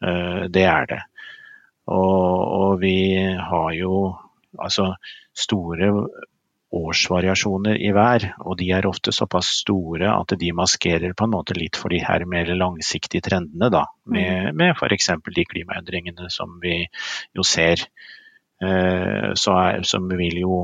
Eh, 0.00 0.46
det 0.52 0.64
er 0.70 0.88
det. 0.94 1.02
Og, 1.92 2.54
og 2.60 2.80
vi 2.80 2.96
har 3.20 3.74
jo 3.76 3.98
altså 4.56 4.94
store 5.36 5.92
årsvariasjoner 6.76 7.76
i 7.78 7.92
vær, 7.94 8.24
og 8.40 8.56
de 8.58 8.70
er 8.74 8.88
ofte 8.88 9.12
såpass 9.14 9.52
store 9.60 10.08
at 10.10 10.32
de 10.40 10.48
maskerer 10.56 11.12
på 11.16 11.28
en 11.28 11.34
måte 11.36 11.54
litt 11.56 11.76
for 11.78 11.92
de 11.92 12.00
her 12.02 12.24
mer 12.28 12.48
langsiktige 12.56 13.22
trendene, 13.28 13.68
da. 13.70 13.84
Med, 14.08 14.48
mm. 14.48 14.56
med 14.56 14.72
f.eks. 14.74 15.12
de 15.36 15.44
klimaendringene 15.52 16.32
som 16.32 16.56
vi 16.64 16.80
jo 17.36 17.44
ser. 17.46 17.84
Så 18.56 19.52
er, 19.52 19.82
som 19.84 20.08
vil 20.08 20.38
jo 20.40 20.58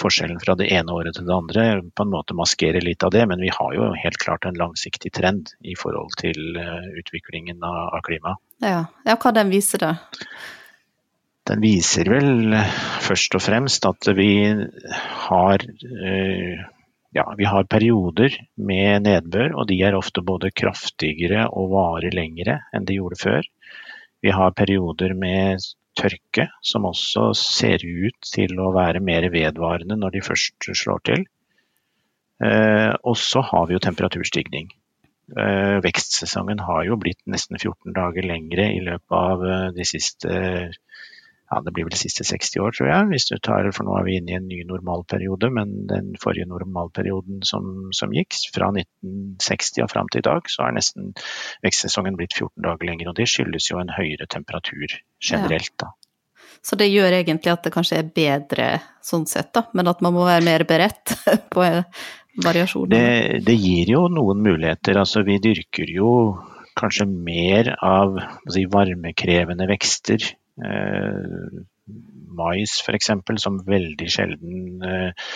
forskjellen 0.00 0.40
fra 0.42 0.54
det 0.58 0.68
ene 0.74 0.94
året 0.94 1.16
til 1.16 1.26
det 1.28 1.34
andre 1.34 1.66
på 1.94 2.06
en 2.06 2.12
måte 2.12 2.36
maskerer 2.38 2.84
litt 2.84 3.04
av 3.06 3.12
det, 3.14 3.24
men 3.30 3.42
vi 3.42 3.50
har 3.54 3.74
jo 3.76 3.90
helt 3.98 4.20
klart 4.22 4.46
en 4.48 4.58
langsiktig 4.58 5.12
trend 5.16 5.52
i 5.60 5.76
forhold 5.78 6.16
til 6.20 6.58
eh, 6.60 6.88
utviklingen 7.00 7.62
av, 7.64 7.98
klimaet. 8.06 8.40
Ja. 8.64 8.86
ja, 9.06 9.18
hva 9.18 9.34
den 9.34 9.52
viser 9.52 9.82
da? 9.82 9.92
Den 11.48 11.62
viser 11.64 12.10
vel 12.12 12.56
eh, 12.56 12.80
først 13.04 13.38
og 13.38 13.44
fremst 13.44 13.86
at 13.88 14.10
vi 14.18 14.32
har 15.28 15.64
eh, 15.64 16.66
ja, 17.16 17.34
vi 17.38 17.44
har 17.48 17.64
perioder 17.64 18.34
med 18.56 19.06
nedbør, 19.06 19.54
og 19.56 19.68
de 19.70 19.78
er 19.82 19.96
ofte 19.96 20.22
både 20.24 20.52
kraftigere 20.52 21.48
og 21.48 21.72
varer 21.72 22.14
lengre 22.14 22.60
enn 22.74 22.86
de 22.88 22.98
gjorde 22.98 23.20
før. 23.22 23.48
Vi 24.22 24.34
har 24.34 24.56
perioder 24.58 25.14
med 25.16 25.62
tørke, 25.98 26.48
som 26.62 26.86
også 26.88 27.30
ser 27.36 27.82
ut 27.84 28.30
til 28.32 28.54
å 28.62 28.70
være 28.76 29.02
mer 29.04 29.28
vedvarende 29.34 29.98
når 29.98 30.16
de 30.16 30.24
først 30.24 30.70
slår 30.82 31.04
til. 31.10 31.26
Eh, 32.44 32.92
og 33.02 33.16
så 33.18 33.42
har 33.42 33.66
vi 33.66 33.74
jo 33.74 33.82
temperaturstigning. 33.82 34.70
Eh, 35.36 35.78
vekstsesongen 35.84 36.62
har 36.64 36.84
jo 36.86 36.96
blitt 37.00 37.20
nesten 37.28 37.58
14 37.58 37.92
dager 37.96 38.24
lengre 38.24 38.70
i 38.72 38.80
løpet 38.84 39.16
av 39.18 39.42
eh, 39.44 39.64
de 39.76 39.86
siste 39.88 40.30
ja, 41.50 41.60
det 41.64 41.72
blir 41.72 41.86
vel 41.86 41.94
de 41.94 42.00
siste 42.00 42.26
60 42.28 42.60
år, 42.60 42.74
tror 42.76 42.88
jeg. 42.90 43.06
hvis 43.12 43.28
du 43.30 43.36
tar, 43.40 43.70
For 43.72 43.88
nå 43.88 43.94
er 43.96 44.04
vi 44.04 44.16
inne 44.18 44.34
i 44.34 44.36
en 44.36 44.48
ny 44.50 44.58
normalperiode, 44.68 45.48
men 45.54 45.86
den 45.88 46.10
forrige 46.20 46.48
normalperioden 46.50 47.40
som, 47.48 47.88
som 47.96 48.12
gikk, 48.12 48.36
fra 48.54 48.68
1960 48.74 49.84
og 49.86 49.92
fram 49.92 50.10
til 50.12 50.20
i 50.20 50.28
dag, 50.28 50.50
så 50.52 50.66
er 50.66 50.76
nesten 50.76 51.14
vekstsesongen 51.64 52.18
blitt 52.20 52.36
14 52.36 52.66
dager 52.66 52.90
lenger. 52.90 53.10
Og 53.10 53.16
det 53.16 53.30
skyldes 53.32 53.70
jo 53.70 53.80
en 53.80 53.94
høyere 53.96 54.28
temperatur 54.28 54.98
generelt, 55.24 55.72
da. 55.80 55.94
Så 56.64 56.76
det 56.76 56.88
gjør 56.90 57.14
egentlig 57.20 57.52
at 57.52 57.64
det 57.64 57.72
kanskje 57.72 58.00
er 58.00 58.08
bedre 58.12 58.68
sånn 59.04 59.24
sett, 59.30 59.52
da, 59.54 59.64
men 59.78 59.88
at 59.88 60.02
man 60.04 60.16
må 60.16 60.26
være 60.26 60.44
mer 60.44 60.64
beredt 60.68 61.14
på 61.54 61.64
variasjoner? 62.44 62.92
Det, 62.92 63.40
det 63.46 63.56
gir 63.56 63.94
jo 63.94 64.04
noen 64.12 64.42
muligheter. 64.44 64.98
Altså 65.00 65.24
vi 65.26 65.38
dyrker 65.42 65.88
jo 65.94 66.10
kanskje 66.78 67.08
mer 67.08 67.72
av 67.82 68.18
si, 68.50 68.66
varmekrevende 68.70 69.66
vekster 69.70 70.28
mais 72.38 72.80
f.eks., 72.82 73.10
som 73.42 73.62
veldig 73.66 74.08
sjelden 74.10 74.84
eh, 74.84 75.30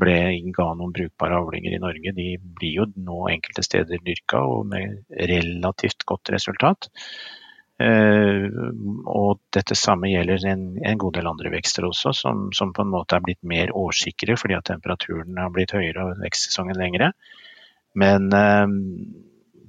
ble, 0.00 0.16
ga 0.54 0.72
noen 0.74 0.92
brukbare 0.94 1.38
avlinger 1.38 1.76
i 1.76 1.82
Norge, 1.82 2.14
de 2.16 2.34
blir 2.42 2.80
jo 2.80 2.88
nå 2.96 3.28
enkelte 3.30 3.64
steder 3.66 4.02
dyrka 4.04 4.42
og 4.42 4.66
med 4.72 5.00
relativt 5.30 6.06
godt 6.08 6.32
resultat. 6.34 6.90
Eh, 7.84 8.44
og 9.10 9.40
dette 9.54 9.74
samme 9.78 10.10
gjelder 10.12 10.46
en, 10.52 10.66
en, 10.78 10.98
god 10.98 11.16
del 11.16 11.30
andre 11.30 11.50
vekster 11.56 11.86
også, 11.88 12.12
som, 12.14 12.46
som, 12.54 12.70
på 12.74 12.84
en 12.84 12.92
måte 12.92 13.18
er 13.18 13.24
blitt 13.24 13.42
mer 13.42 13.72
årsikre 13.74 14.36
fordi 14.38 14.54
at 14.54 14.68
temperaturen 14.70 15.40
har 15.42 15.50
blitt 15.54 15.74
høyere 15.74 16.06
og 16.06 16.22
vekstsesongen 16.22 16.78
lengre. 16.78 17.12
Men 17.98 18.30
eh, 18.34 18.78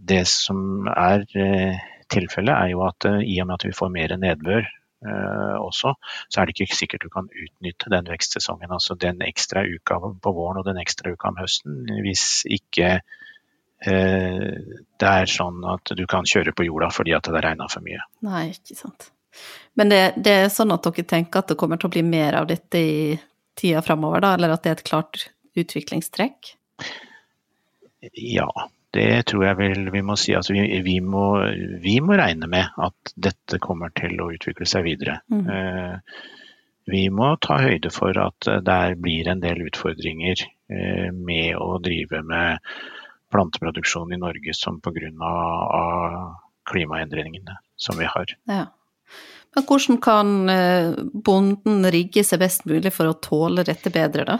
det 0.05 0.23
som 0.29 0.89
er 0.89 1.25
eh, 1.33 1.85
tilfellet, 2.13 2.53
er 2.53 2.73
jo 2.73 2.85
at 2.85 3.09
i 3.25 3.39
og 3.41 3.49
med 3.49 3.57
at 3.57 3.69
vi 3.69 3.77
får 3.77 3.93
mer 3.93 4.17
nedbør 4.21 4.67
Eh, 4.69 4.84
også, 5.05 5.93
så 6.29 6.41
er 6.41 6.47
det 6.47 6.55
ikke 6.55 6.77
sikkert 6.77 7.05
du 7.05 7.11
kan 7.13 7.29
utnytte 7.29 7.91
den 7.93 8.09
vekstsesongen. 8.09 8.71
Altså 8.71 8.97
den 8.99 9.21
ekstra 9.25 9.65
uka 9.65 9.99
på 9.99 10.33
våren 10.35 10.61
og 10.61 10.67
den 10.67 10.79
ekstra 10.81 11.13
uka 11.13 11.31
om 11.31 11.39
høsten. 11.41 11.83
Hvis 12.05 12.45
ikke 12.49 12.89
eh, 12.95 14.53
det 15.01 15.11
er 15.11 15.31
sånn 15.31 15.61
at 15.69 15.93
du 15.97 16.05
kan 16.09 16.27
kjøre 16.29 16.55
på 16.55 16.67
jorda 16.67 16.91
fordi 16.93 17.15
at 17.17 17.29
det 17.29 17.43
regner 17.45 17.71
for 17.71 17.85
mye. 17.85 18.01
Nei, 18.25 18.47
ikke 18.55 18.79
sant. 18.79 19.11
Men 19.75 19.91
det, 19.91 20.01
det, 20.15 20.35
er 20.45 20.53
sånn 20.53 20.71
at 20.71 20.85
dere 20.87 21.07
tenker 21.07 21.43
at 21.43 21.51
det 21.51 21.59
kommer 21.59 21.79
til 21.79 21.89
å 21.89 21.95
bli 21.97 22.05
mer 22.07 22.37
av 22.39 22.47
dette 22.47 22.79
i 22.79 22.99
tida 23.59 23.81
framover, 23.83 24.23
da? 24.23 24.35
Eller 24.37 24.53
at 24.55 24.63
det 24.63 24.71
er 24.71 24.79
et 24.79 24.87
klart 24.87 25.25
utviklingstrekk? 25.59 26.55
Ja, 28.15 28.47
det 28.95 29.25
tror 29.29 29.45
jeg 29.49 29.59
vel 29.59 29.89
vi 29.93 30.01
må 30.05 30.15
si. 30.19 30.33
at 30.37 30.49
vi, 30.51 30.63
vi, 30.85 30.99
må, 31.03 31.27
vi, 31.83 31.99
må, 32.03 32.17
regne 32.19 32.49
med 32.51 32.79
at 32.81 33.13
dette 33.15 33.59
kommer 33.63 33.93
til 33.97 34.17
å 34.21 34.31
utvikle 34.35 34.67
seg 34.69 34.87
videre. 34.87 35.19
Mm. 35.31 35.45
Eh, 35.45 36.19
vi 36.91 37.07
må 37.09 37.33
ta 37.41 37.57
høyde 37.63 37.89
for 37.93 38.17
at 38.21 38.47
der 38.65 38.95
blir 39.01 39.27
en 39.31 39.41
del 39.41 39.63
utfordringer 39.65 40.45
eh, 40.45 41.09
med 41.11 41.57
å 41.57 41.79
drive 41.83 42.21
med 42.25 42.61
planteproduksjon 43.33 44.13
i 44.13 44.21
Norge 44.21 44.53
som 44.53 44.79
pga. 44.81 45.11
klimaendringene 46.65 47.57
som 47.75 47.97
vi 47.97 48.05
har. 48.09 48.31
Ja. 48.49 48.65
Men 49.55 49.63
hvordan 49.69 49.99
kan 50.03 50.49
eh, 50.49 50.93
bonden 51.13 51.85
rigge 51.93 52.23
seg 52.27 52.41
best 52.41 52.65
mulig 52.67 52.91
for 52.93 53.09
å 53.09 53.19
tåle 53.21 53.63
dette 53.67 53.91
bedre, 53.93 54.25
da? 54.27 54.39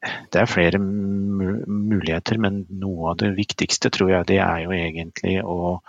Det 0.00 0.40
er 0.40 0.48
flere 0.48 0.78
muligheter, 0.80 2.38
men 2.40 2.62
noe 2.82 3.12
av 3.12 3.18
det 3.20 3.34
viktigste 3.36 3.92
tror 3.92 4.14
jeg 4.14 4.30
det 4.30 4.38
er 4.40 4.62
jo 4.64 4.76
egentlig 4.76 5.40
å 5.44 5.80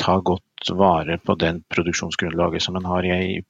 ta 0.00 0.18
godt 0.18 0.70
vare 0.74 1.18
på 1.22 1.34
den 1.38 1.60
produksjonsgrunnlaget 1.70 2.62
som 2.62 2.76
en 2.78 2.86
har 2.88 3.06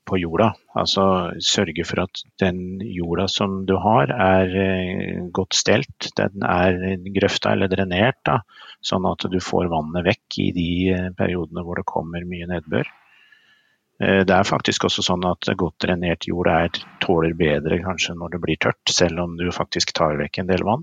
på 0.09 0.19
jorda. 0.21 0.51
Altså 0.77 1.05
sørge 1.43 1.87
for 1.89 2.05
at 2.05 2.25
den 2.43 2.81
jorda 2.85 3.29
som 3.31 3.63
du 3.69 3.77
har 3.81 4.13
er 4.13 4.57
eh, 4.65 5.23
godt 5.35 5.57
stelt. 5.57 6.11
Den 6.19 6.45
er 6.49 6.99
grøfta 7.17 7.55
eller 7.55 7.71
drenert, 7.73 8.21
da, 8.27 8.41
sånn 8.85 9.07
at 9.09 9.25
du 9.31 9.39
får 9.41 9.71
vannet 9.73 10.05
vekk 10.09 10.41
i 10.45 10.51
de 10.57 10.69
eh, 10.97 11.09
periodene 11.17 11.65
hvor 11.65 11.81
det 11.81 11.89
kommer 11.89 12.27
mye 12.29 12.51
nedbør. 12.51 12.91
Det 13.99 14.35
er 14.35 14.49
faktisk 14.49 14.89
også 14.89 15.05
sånn 15.07 15.23
at 15.29 15.47
godt 15.57 15.85
drenert 15.85 16.27
jord 16.27 16.49
er, 16.51 16.71
tåler 17.03 17.35
bedre 17.39 17.79
kanskje 17.85 18.17
når 18.19 18.35
det 18.35 18.41
blir 18.43 18.59
tørt, 18.61 18.83
selv 18.91 19.23
om 19.23 19.37
du 19.39 19.47
faktisk 19.55 19.93
tar 19.95 20.19
vekk 20.19 20.41
en 20.43 20.51
del 20.51 20.65
vann. 20.67 20.83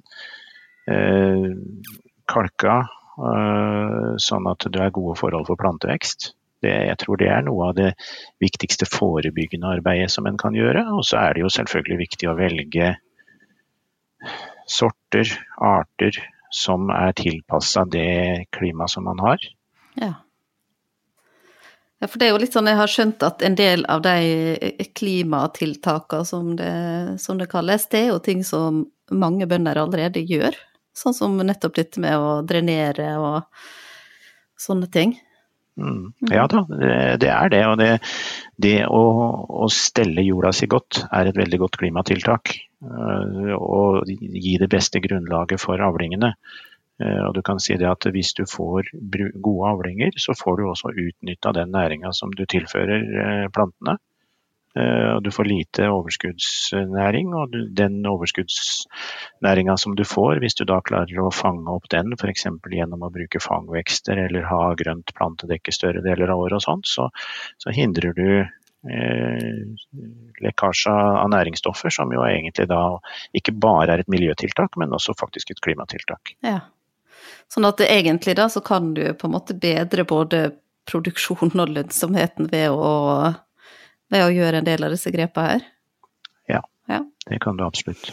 Kalka 2.31 2.77
sånn 4.21 4.47
at 4.47 4.67
du 4.71 4.79
har 4.79 4.93
gode 4.95 5.17
forhold 5.19 5.49
for 5.49 5.59
plantevekst. 5.59 6.31
Det, 6.61 6.71
jeg 6.71 6.97
tror 7.01 7.17
det 7.17 7.29
er 7.33 7.45
noe 7.45 7.71
av 7.71 7.77
det 7.77 7.91
viktigste 8.41 8.85
forebyggende 8.89 9.71
arbeidet 9.79 10.11
som 10.13 10.27
en 10.29 10.37
kan 10.39 10.55
gjøre. 10.55 10.85
Og 10.93 11.03
så 11.07 11.17
er 11.23 11.35
det 11.35 11.43
jo 11.43 11.53
selvfølgelig 11.53 11.99
viktig 12.03 12.29
å 12.29 12.37
velge 12.37 12.91
sorter, 14.69 15.31
arter, 15.57 16.19
som 16.53 16.91
er 16.93 17.15
tilpassa 17.17 17.87
det 17.89 18.51
klimaet 18.53 18.93
som 18.93 19.07
man 19.09 19.23
har. 19.23 19.47
Ja. 19.97 20.13
Ja. 22.01 22.07
for 22.09 22.17
det 22.19 22.27
er 22.27 22.33
jo 22.33 22.41
litt 22.41 22.57
sånn 22.57 22.69
jeg 22.71 22.79
har 22.79 22.91
skjønt 22.91 23.23
at 23.27 23.45
en 23.45 23.55
del 23.59 23.85
av 23.91 24.03
de 24.05 24.73
klimatiltakene 24.97 26.27
som 26.27 26.55
det, 26.59 26.73
som 27.21 27.39
det 27.39 27.49
kalles, 27.51 27.87
det 27.93 28.05
er 28.05 28.11
jo 28.11 28.19
ting 28.25 28.43
som 28.47 28.83
mange 29.11 29.47
bønder 29.47 29.79
allerede 29.81 30.23
gjør. 30.25 30.57
Sånn 30.97 31.15
som 31.15 31.37
nettopp 31.39 31.77
dette 31.77 32.01
med 32.03 32.17
å 32.19 32.41
drenere 32.47 33.13
og 33.21 33.61
sånne 34.59 34.89
ting. 34.91 35.15
Mm. 35.79 36.11
Ja 36.29 36.47
da, 36.51 36.65
det 36.69 37.29
er 37.31 37.51
det. 37.51 37.61
Og 37.69 37.77
det, 37.79 37.91
det 38.61 38.75
å, 38.85 39.03
å, 39.63 39.69
stelle 39.71 40.25
jorda 40.25 40.51
si 40.55 40.67
godt 40.71 41.05
er 41.09 41.29
et 41.29 41.39
veldig 41.39 41.61
godt 41.63 41.79
klimatiltak. 41.81 42.53
Eh, 42.81 43.53
og 43.55 44.09
gi 44.09 44.57
det 44.61 44.69
beste 44.71 45.01
grunnlaget 45.03 45.61
for 45.63 45.81
avlingene. 45.81 46.33
Eh, 47.01 47.23
og 47.25 47.33
du 47.35 47.41
kan 47.45 47.59
si 47.59 47.77
det 47.79 47.89
at 47.89 48.05
Hvis 48.13 48.33
du 48.37 48.45
får 48.45 48.91
gode 49.41 49.73
avlinger, 49.73 50.15
så 50.17 50.35
får 50.37 50.57
du 50.57 50.69
også 50.69 50.93
utnytta 50.93 51.53
den 51.57 51.73
næringa 51.73 52.13
som 52.13 52.33
du 52.37 52.45
tilfører 52.45 53.05
eh, 53.25 53.49
plantene. 53.53 53.97
Eh, 54.75 55.09
og 55.15 55.23
du 55.23 55.31
får 55.35 55.49
lite 55.49 55.89
overskuddsnæring, 55.91 57.33
og 57.35 57.55
den 57.75 57.99
overskuddsnæringa 58.07 59.75
som 59.77 59.95
du 59.95 60.05
får, 60.07 60.39
hvis 60.39 60.55
du 60.55 60.63
da 60.65 60.79
klarer 60.85 61.19
å 61.19 61.31
fange 61.35 61.67
opp 61.73 61.89
den 61.91 62.15
f.eks. 62.15 62.47
gjennom 62.71 63.03
å 63.03 63.11
bruke 63.11 63.43
fangvekster 63.43 64.25
eller 64.27 64.47
ha 64.47 64.63
grønt 64.79 65.11
plantedekke 65.17 65.75
større 65.75 66.03
deler 66.05 66.31
av 66.31 66.45
året 66.45 66.61
og 66.61 66.65
sånt, 66.67 66.87
så, 66.87 67.09
så 67.59 67.75
hindrer 67.75 68.15
du 68.15 68.27
eh, 68.39 69.63
lekkasje 70.41 70.93
av 70.93 71.31
næringsstoffer, 71.35 71.91
som 71.91 72.13
jo 72.15 72.23
egentlig 72.27 72.69
da 72.71 72.83
ikke 73.35 73.57
bare 73.59 73.97
er 73.97 74.05
et 74.05 74.13
miljøtiltak, 74.13 74.79
men 74.79 74.95
også 74.95 75.17
faktisk 75.19 75.51
et 75.51 75.63
klimatiltak. 75.63 76.37
Ja. 76.47 76.61
Sånn 77.51 77.67
at 77.67 77.81
egentlig 77.83 78.37
da 78.39 78.47
så 78.49 78.61
kan 78.63 78.93
du 78.95 79.03
på 79.13 79.27
en 79.27 79.35
måte 79.35 79.55
bedre 79.57 80.05
både 80.07 80.51
produksjonen 80.87 81.61
og 81.61 81.73
lønnsomheten 81.75 82.47
ved 82.51 82.71
å 82.71 82.91
ved 84.11 84.25
å 84.25 84.33
gjøre 84.33 84.59
en 84.59 84.67
del 84.67 84.83
av 84.83 84.91
disse 84.93 85.11
grepene 85.13 85.53
her? 85.53 85.63
Ja, 86.51 86.59
ja. 86.91 86.99
det 87.29 87.39
kan 87.43 87.57
du 87.57 87.63
absolutt. 87.65 88.11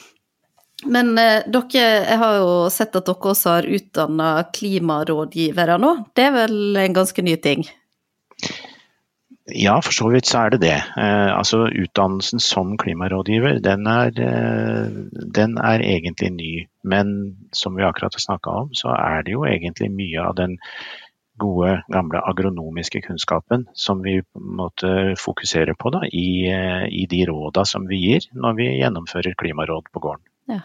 Men 0.86 1.10
eh, 1.18 1.42
dere, 1.50 1.86
jeg 2.06 2.18
har 2.20 2.36
jo 2.38 2.50
sett 2.70 2.94
at 2.94 3.08
dere 3.08 3.32
også 3.32 3.56
har 3.56 3.66
utdanna 3.66 4.28
klimarådgivere 4.54 5.78
nå. 5.82 5.94
Det 6.14 6.28
er 6.28 6.36
vel 6.36 6.78
en 6.78 6.94
ganske 7.00 7.24
ny 7.26 7.34
ting? 7.42 7.66
Ja, 9.50 9.78
for 9.82 9.92
så 9.92 10.08
vidt 10.12 10.28
så 10.28 10.42
er 10.44 10.52
det 10.52 10.60
det. 10.60 10.76
Eh, 10.76 11.30
altså 11.32 11.68
Utdannelsen 11.72 12.40
som 12.42 12.76
klimarådgiver, 12.78 13.60
den 13.64 13.86
er, 13.88 14.12
eh, 14.20 14.88
den 15.34 15.56
er 15.56 15.84
egentlig 15.84 16.30
ny. 16.32 16.52
Men 16.84 17.36
som 17.52 17.76
vi 17.76 17.86
akkurat 17.86 18.14
har 18.14 18.20
snakka 18.20 18.50
om, 18.50 18.74
så 18.76 18.92
er 18.92 19.22
det 19.24 19.32
jo 19.32 19.46
egentlig 19.48 19.90
mye 19.90 20.20
av 20.20 20.36
den 20.36 20.58
gode, 21.38 21.82
gamle 21.88 22.20
agronomiske 22.28 23.00
kunnskapen 23.06 23.66
som 23.72 24.02
vi 24.02 24.20
måtte 24.34 25.14
fokusere 25.16 25.74
på 25.78 25.90
da, 25.94 26.02
i, 26.12 26.50
i, 26.90 27.06
de 27.06 27.24
råda 27.26 27.64
som 27.64 27.86
vi 27.86 28.00
gir 28.02 28.26
når 28.32 28.56
vi 28.58 28.66
gjennomfører 28.80 29.38
klimaråd 29.38 29.92
på 29.92 30.02
gården. 30.02 30.24
Ja. 30.50 30.60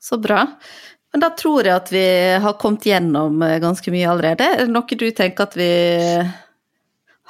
Så 0.00 0.16
bra. 0.16 0.46
Men 1.12 1.20
da 1.20 1.34
tror 1.36 1.66
jeg 1.66 1.74
at 1.74 1.90
vi 1.92 2.06
har 2.40 2.54
kommet 2.56 2.86
gjennom 2.86 3.42
ganske 3.60 3.90
mye 3.92 4.08
allerede. 4.08 4.46
Er 4.46 4.62
det 4.64 4.72
noe 4.72 4.96
du 4.96 5.10
tenker 5.10 5.50
at 5.50 5.58
vi 5.58 5.72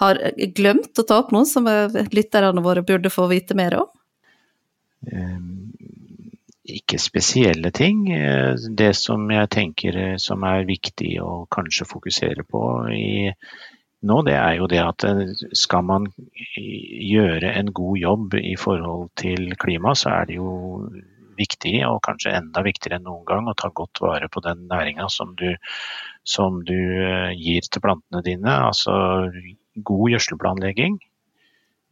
har 0.01 0.21
glemt 0.57 0.99
å 0.99 1.07
ta 1.07 1.21
opp 1.23 1.31
noe 1.35 1.49
som 1.49 1.69
lytterne 2.11 2.65
våre 2.65 2.83
burde 2.87 3.13
få 3.13 3.29
vite 3.31 3.57
mer 3.59 3.79
om? 3.83 3.91
Ikke 6.71 6.99
spesielle 7.01 7.71
ting. 7.75 8.09
Eh, 8.13 8.55
det 8.77 8.93
som 8.99 9.29
jeg 9.33 9.51
tenker 9.53 9.97
eh, 9.97 10.17
som 10.23 10.45
er 10.47 10.69
viktig 10.69 11.15
å 11.25 11.45
kanskje 11.53 11.89
fokusere 11.89 12.45
på 12.47 12.63
i, 12.95 13.31
nå, 14.07 14.19
det 14.27 14.37
er 14.37 14.59
jo 14.59 14.69
det 14.71 14.83
at 14.83 15.07
eh, 15.09 15.23
skal 15.57 15.87
man 15.89 16.11
gjøre 16.57 17.55
en 17.57 17.73
god 17.77 18.03
jobb 18.03 18.37
i 18.41 18.57
forhold 18.61 19.09
til 19.21 19.55
klima, 19.61 19.97
så 19.97 20.13
er 20.19 20.31
det 20.31 20.37
jo 20.39 20.53
viktig, 21.41 21.79
og 21.89 22.03
kanskje 22.05 22.37
enda 22.37 22.63
viktigere 22.67 22.99
enn 22.99 23.09
noen 23.09 23.25
gang, 23.25 23.49
å 23.49 23.57
ta 23.57 23.71
godt 23.73 24.03
vare 24.05 24.29
på 24.29 24.43
den 24.45 24.67
næringa 24.69 25.09
som, 25.09 25.33
som, 26.21 26.59
du 26.69 26.77
gir 26.77 27.65
til 27.65 27.81
plantene 27.81 28.21
dine. 28.27 28.59
Altså 28.69 28.93
god 29.87 30.11
gjødselplanlegging. 30.14 30.99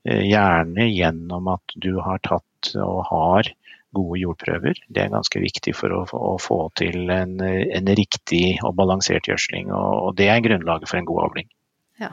Gjerne 0.08 0.86
gjennom 0.88 1.48
at 1.52 1.74
du 1.76 1.98
har 2.00 2.20
tatt 2.24 2.70
og 2.80 3.02
har 3.10 3.50
gode 3.96 4.20
jordprøver. 4.20 4.78
Det 4.88 5.02
er 5.02 5.12
ganske 5.12 5.40
viktig 5.42 5.74
for 5.76 5.94
å, 5.94 6.02
å 6.12 6.34
få 6.42 6.58
til 6.78 7.08
en, 7.12 7.38
en, 7.40 7.90
riktig 7.98 8.58
og 8.66 8.76
balansert 8.78 9.28
gjødsling. 9.30 9.72
Og, 9.72 9.94
og, 10.02 10.10
det 10.20 10.28
er 10.32 10.44
grunnlaget 10.44 10.90
for 10.90 11.00
en 11.00 11.08
god 11.08 11.24
avling. 11.28 11.48
Ja. 12.02 12.12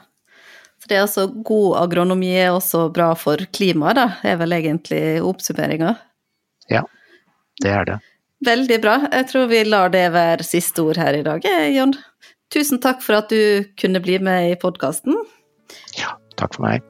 Så 0.81 0.91
det 0.91 0.97
er 0.97 1.05
altså 1.05 1.27
god 1.47 1.77
agronomi 1.83 2.33
er 2.39 2.55
også 2.55 2.88
bra 2.95 3.11
for 3.19 3.41
klimaet, 3.55 3.99
da, 3.99 4.07
er 4.27 4.39
vel 4.41 4.57
egentlig 4.57 5.03
oppsummeringa? 5.25 5.95
Ja, 6.71 6.83
det 7.63 7.71
er 7.71 7.88
det. 7.89 8.01
Veldig 8.45 8.81
bra. 8.83 8.97
Jeg 9.11 9.29
tror 9.31 9.47
vi 9.49 9.63
lar 9.65 9.93
det 9.93 10.05
være 10.13 10.45
siste 10.45 10.83
ord 10.83 10.99
her 10.99 11.15
i 11.17 11.23
dag, 11.25 11.45
eh, 11.47 11.71
Jon. 11.77 11.95
Tusen 12.53 12.81
takk 12.83 13.01
for 13.03 13.17
at 13.17 13.31
du 13.31 13.65
kunne 13.79 14.01
bli 14.03 14.19
med 14.23 14.51
i 14.51 14.59
podkasten. 14.59 15.17
Ja, 15.99 16.15
takk 16.39 16.58
for 16.58 16.67
meg. 16.67 16.84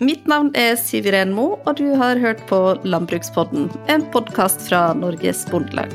Mitt 0.00 0.26
navn 0.28 0.48
er 0.56 0.78
Siv 0.80 1.08
Iren 1.10 1.34
Mo, 1.36 1.58
og 1.68 1.76
du 1.80 1.90
har 2.00 2.20
hørt 2.20 2.40
på 2.48 2.60
Landbrukspodden, 2.84 3.68
en 3.92 4.06
podkast 4.14 4.64
fra 4.68 4.90
Norges 4.96 5.44
Bondelag. 5.50 5.92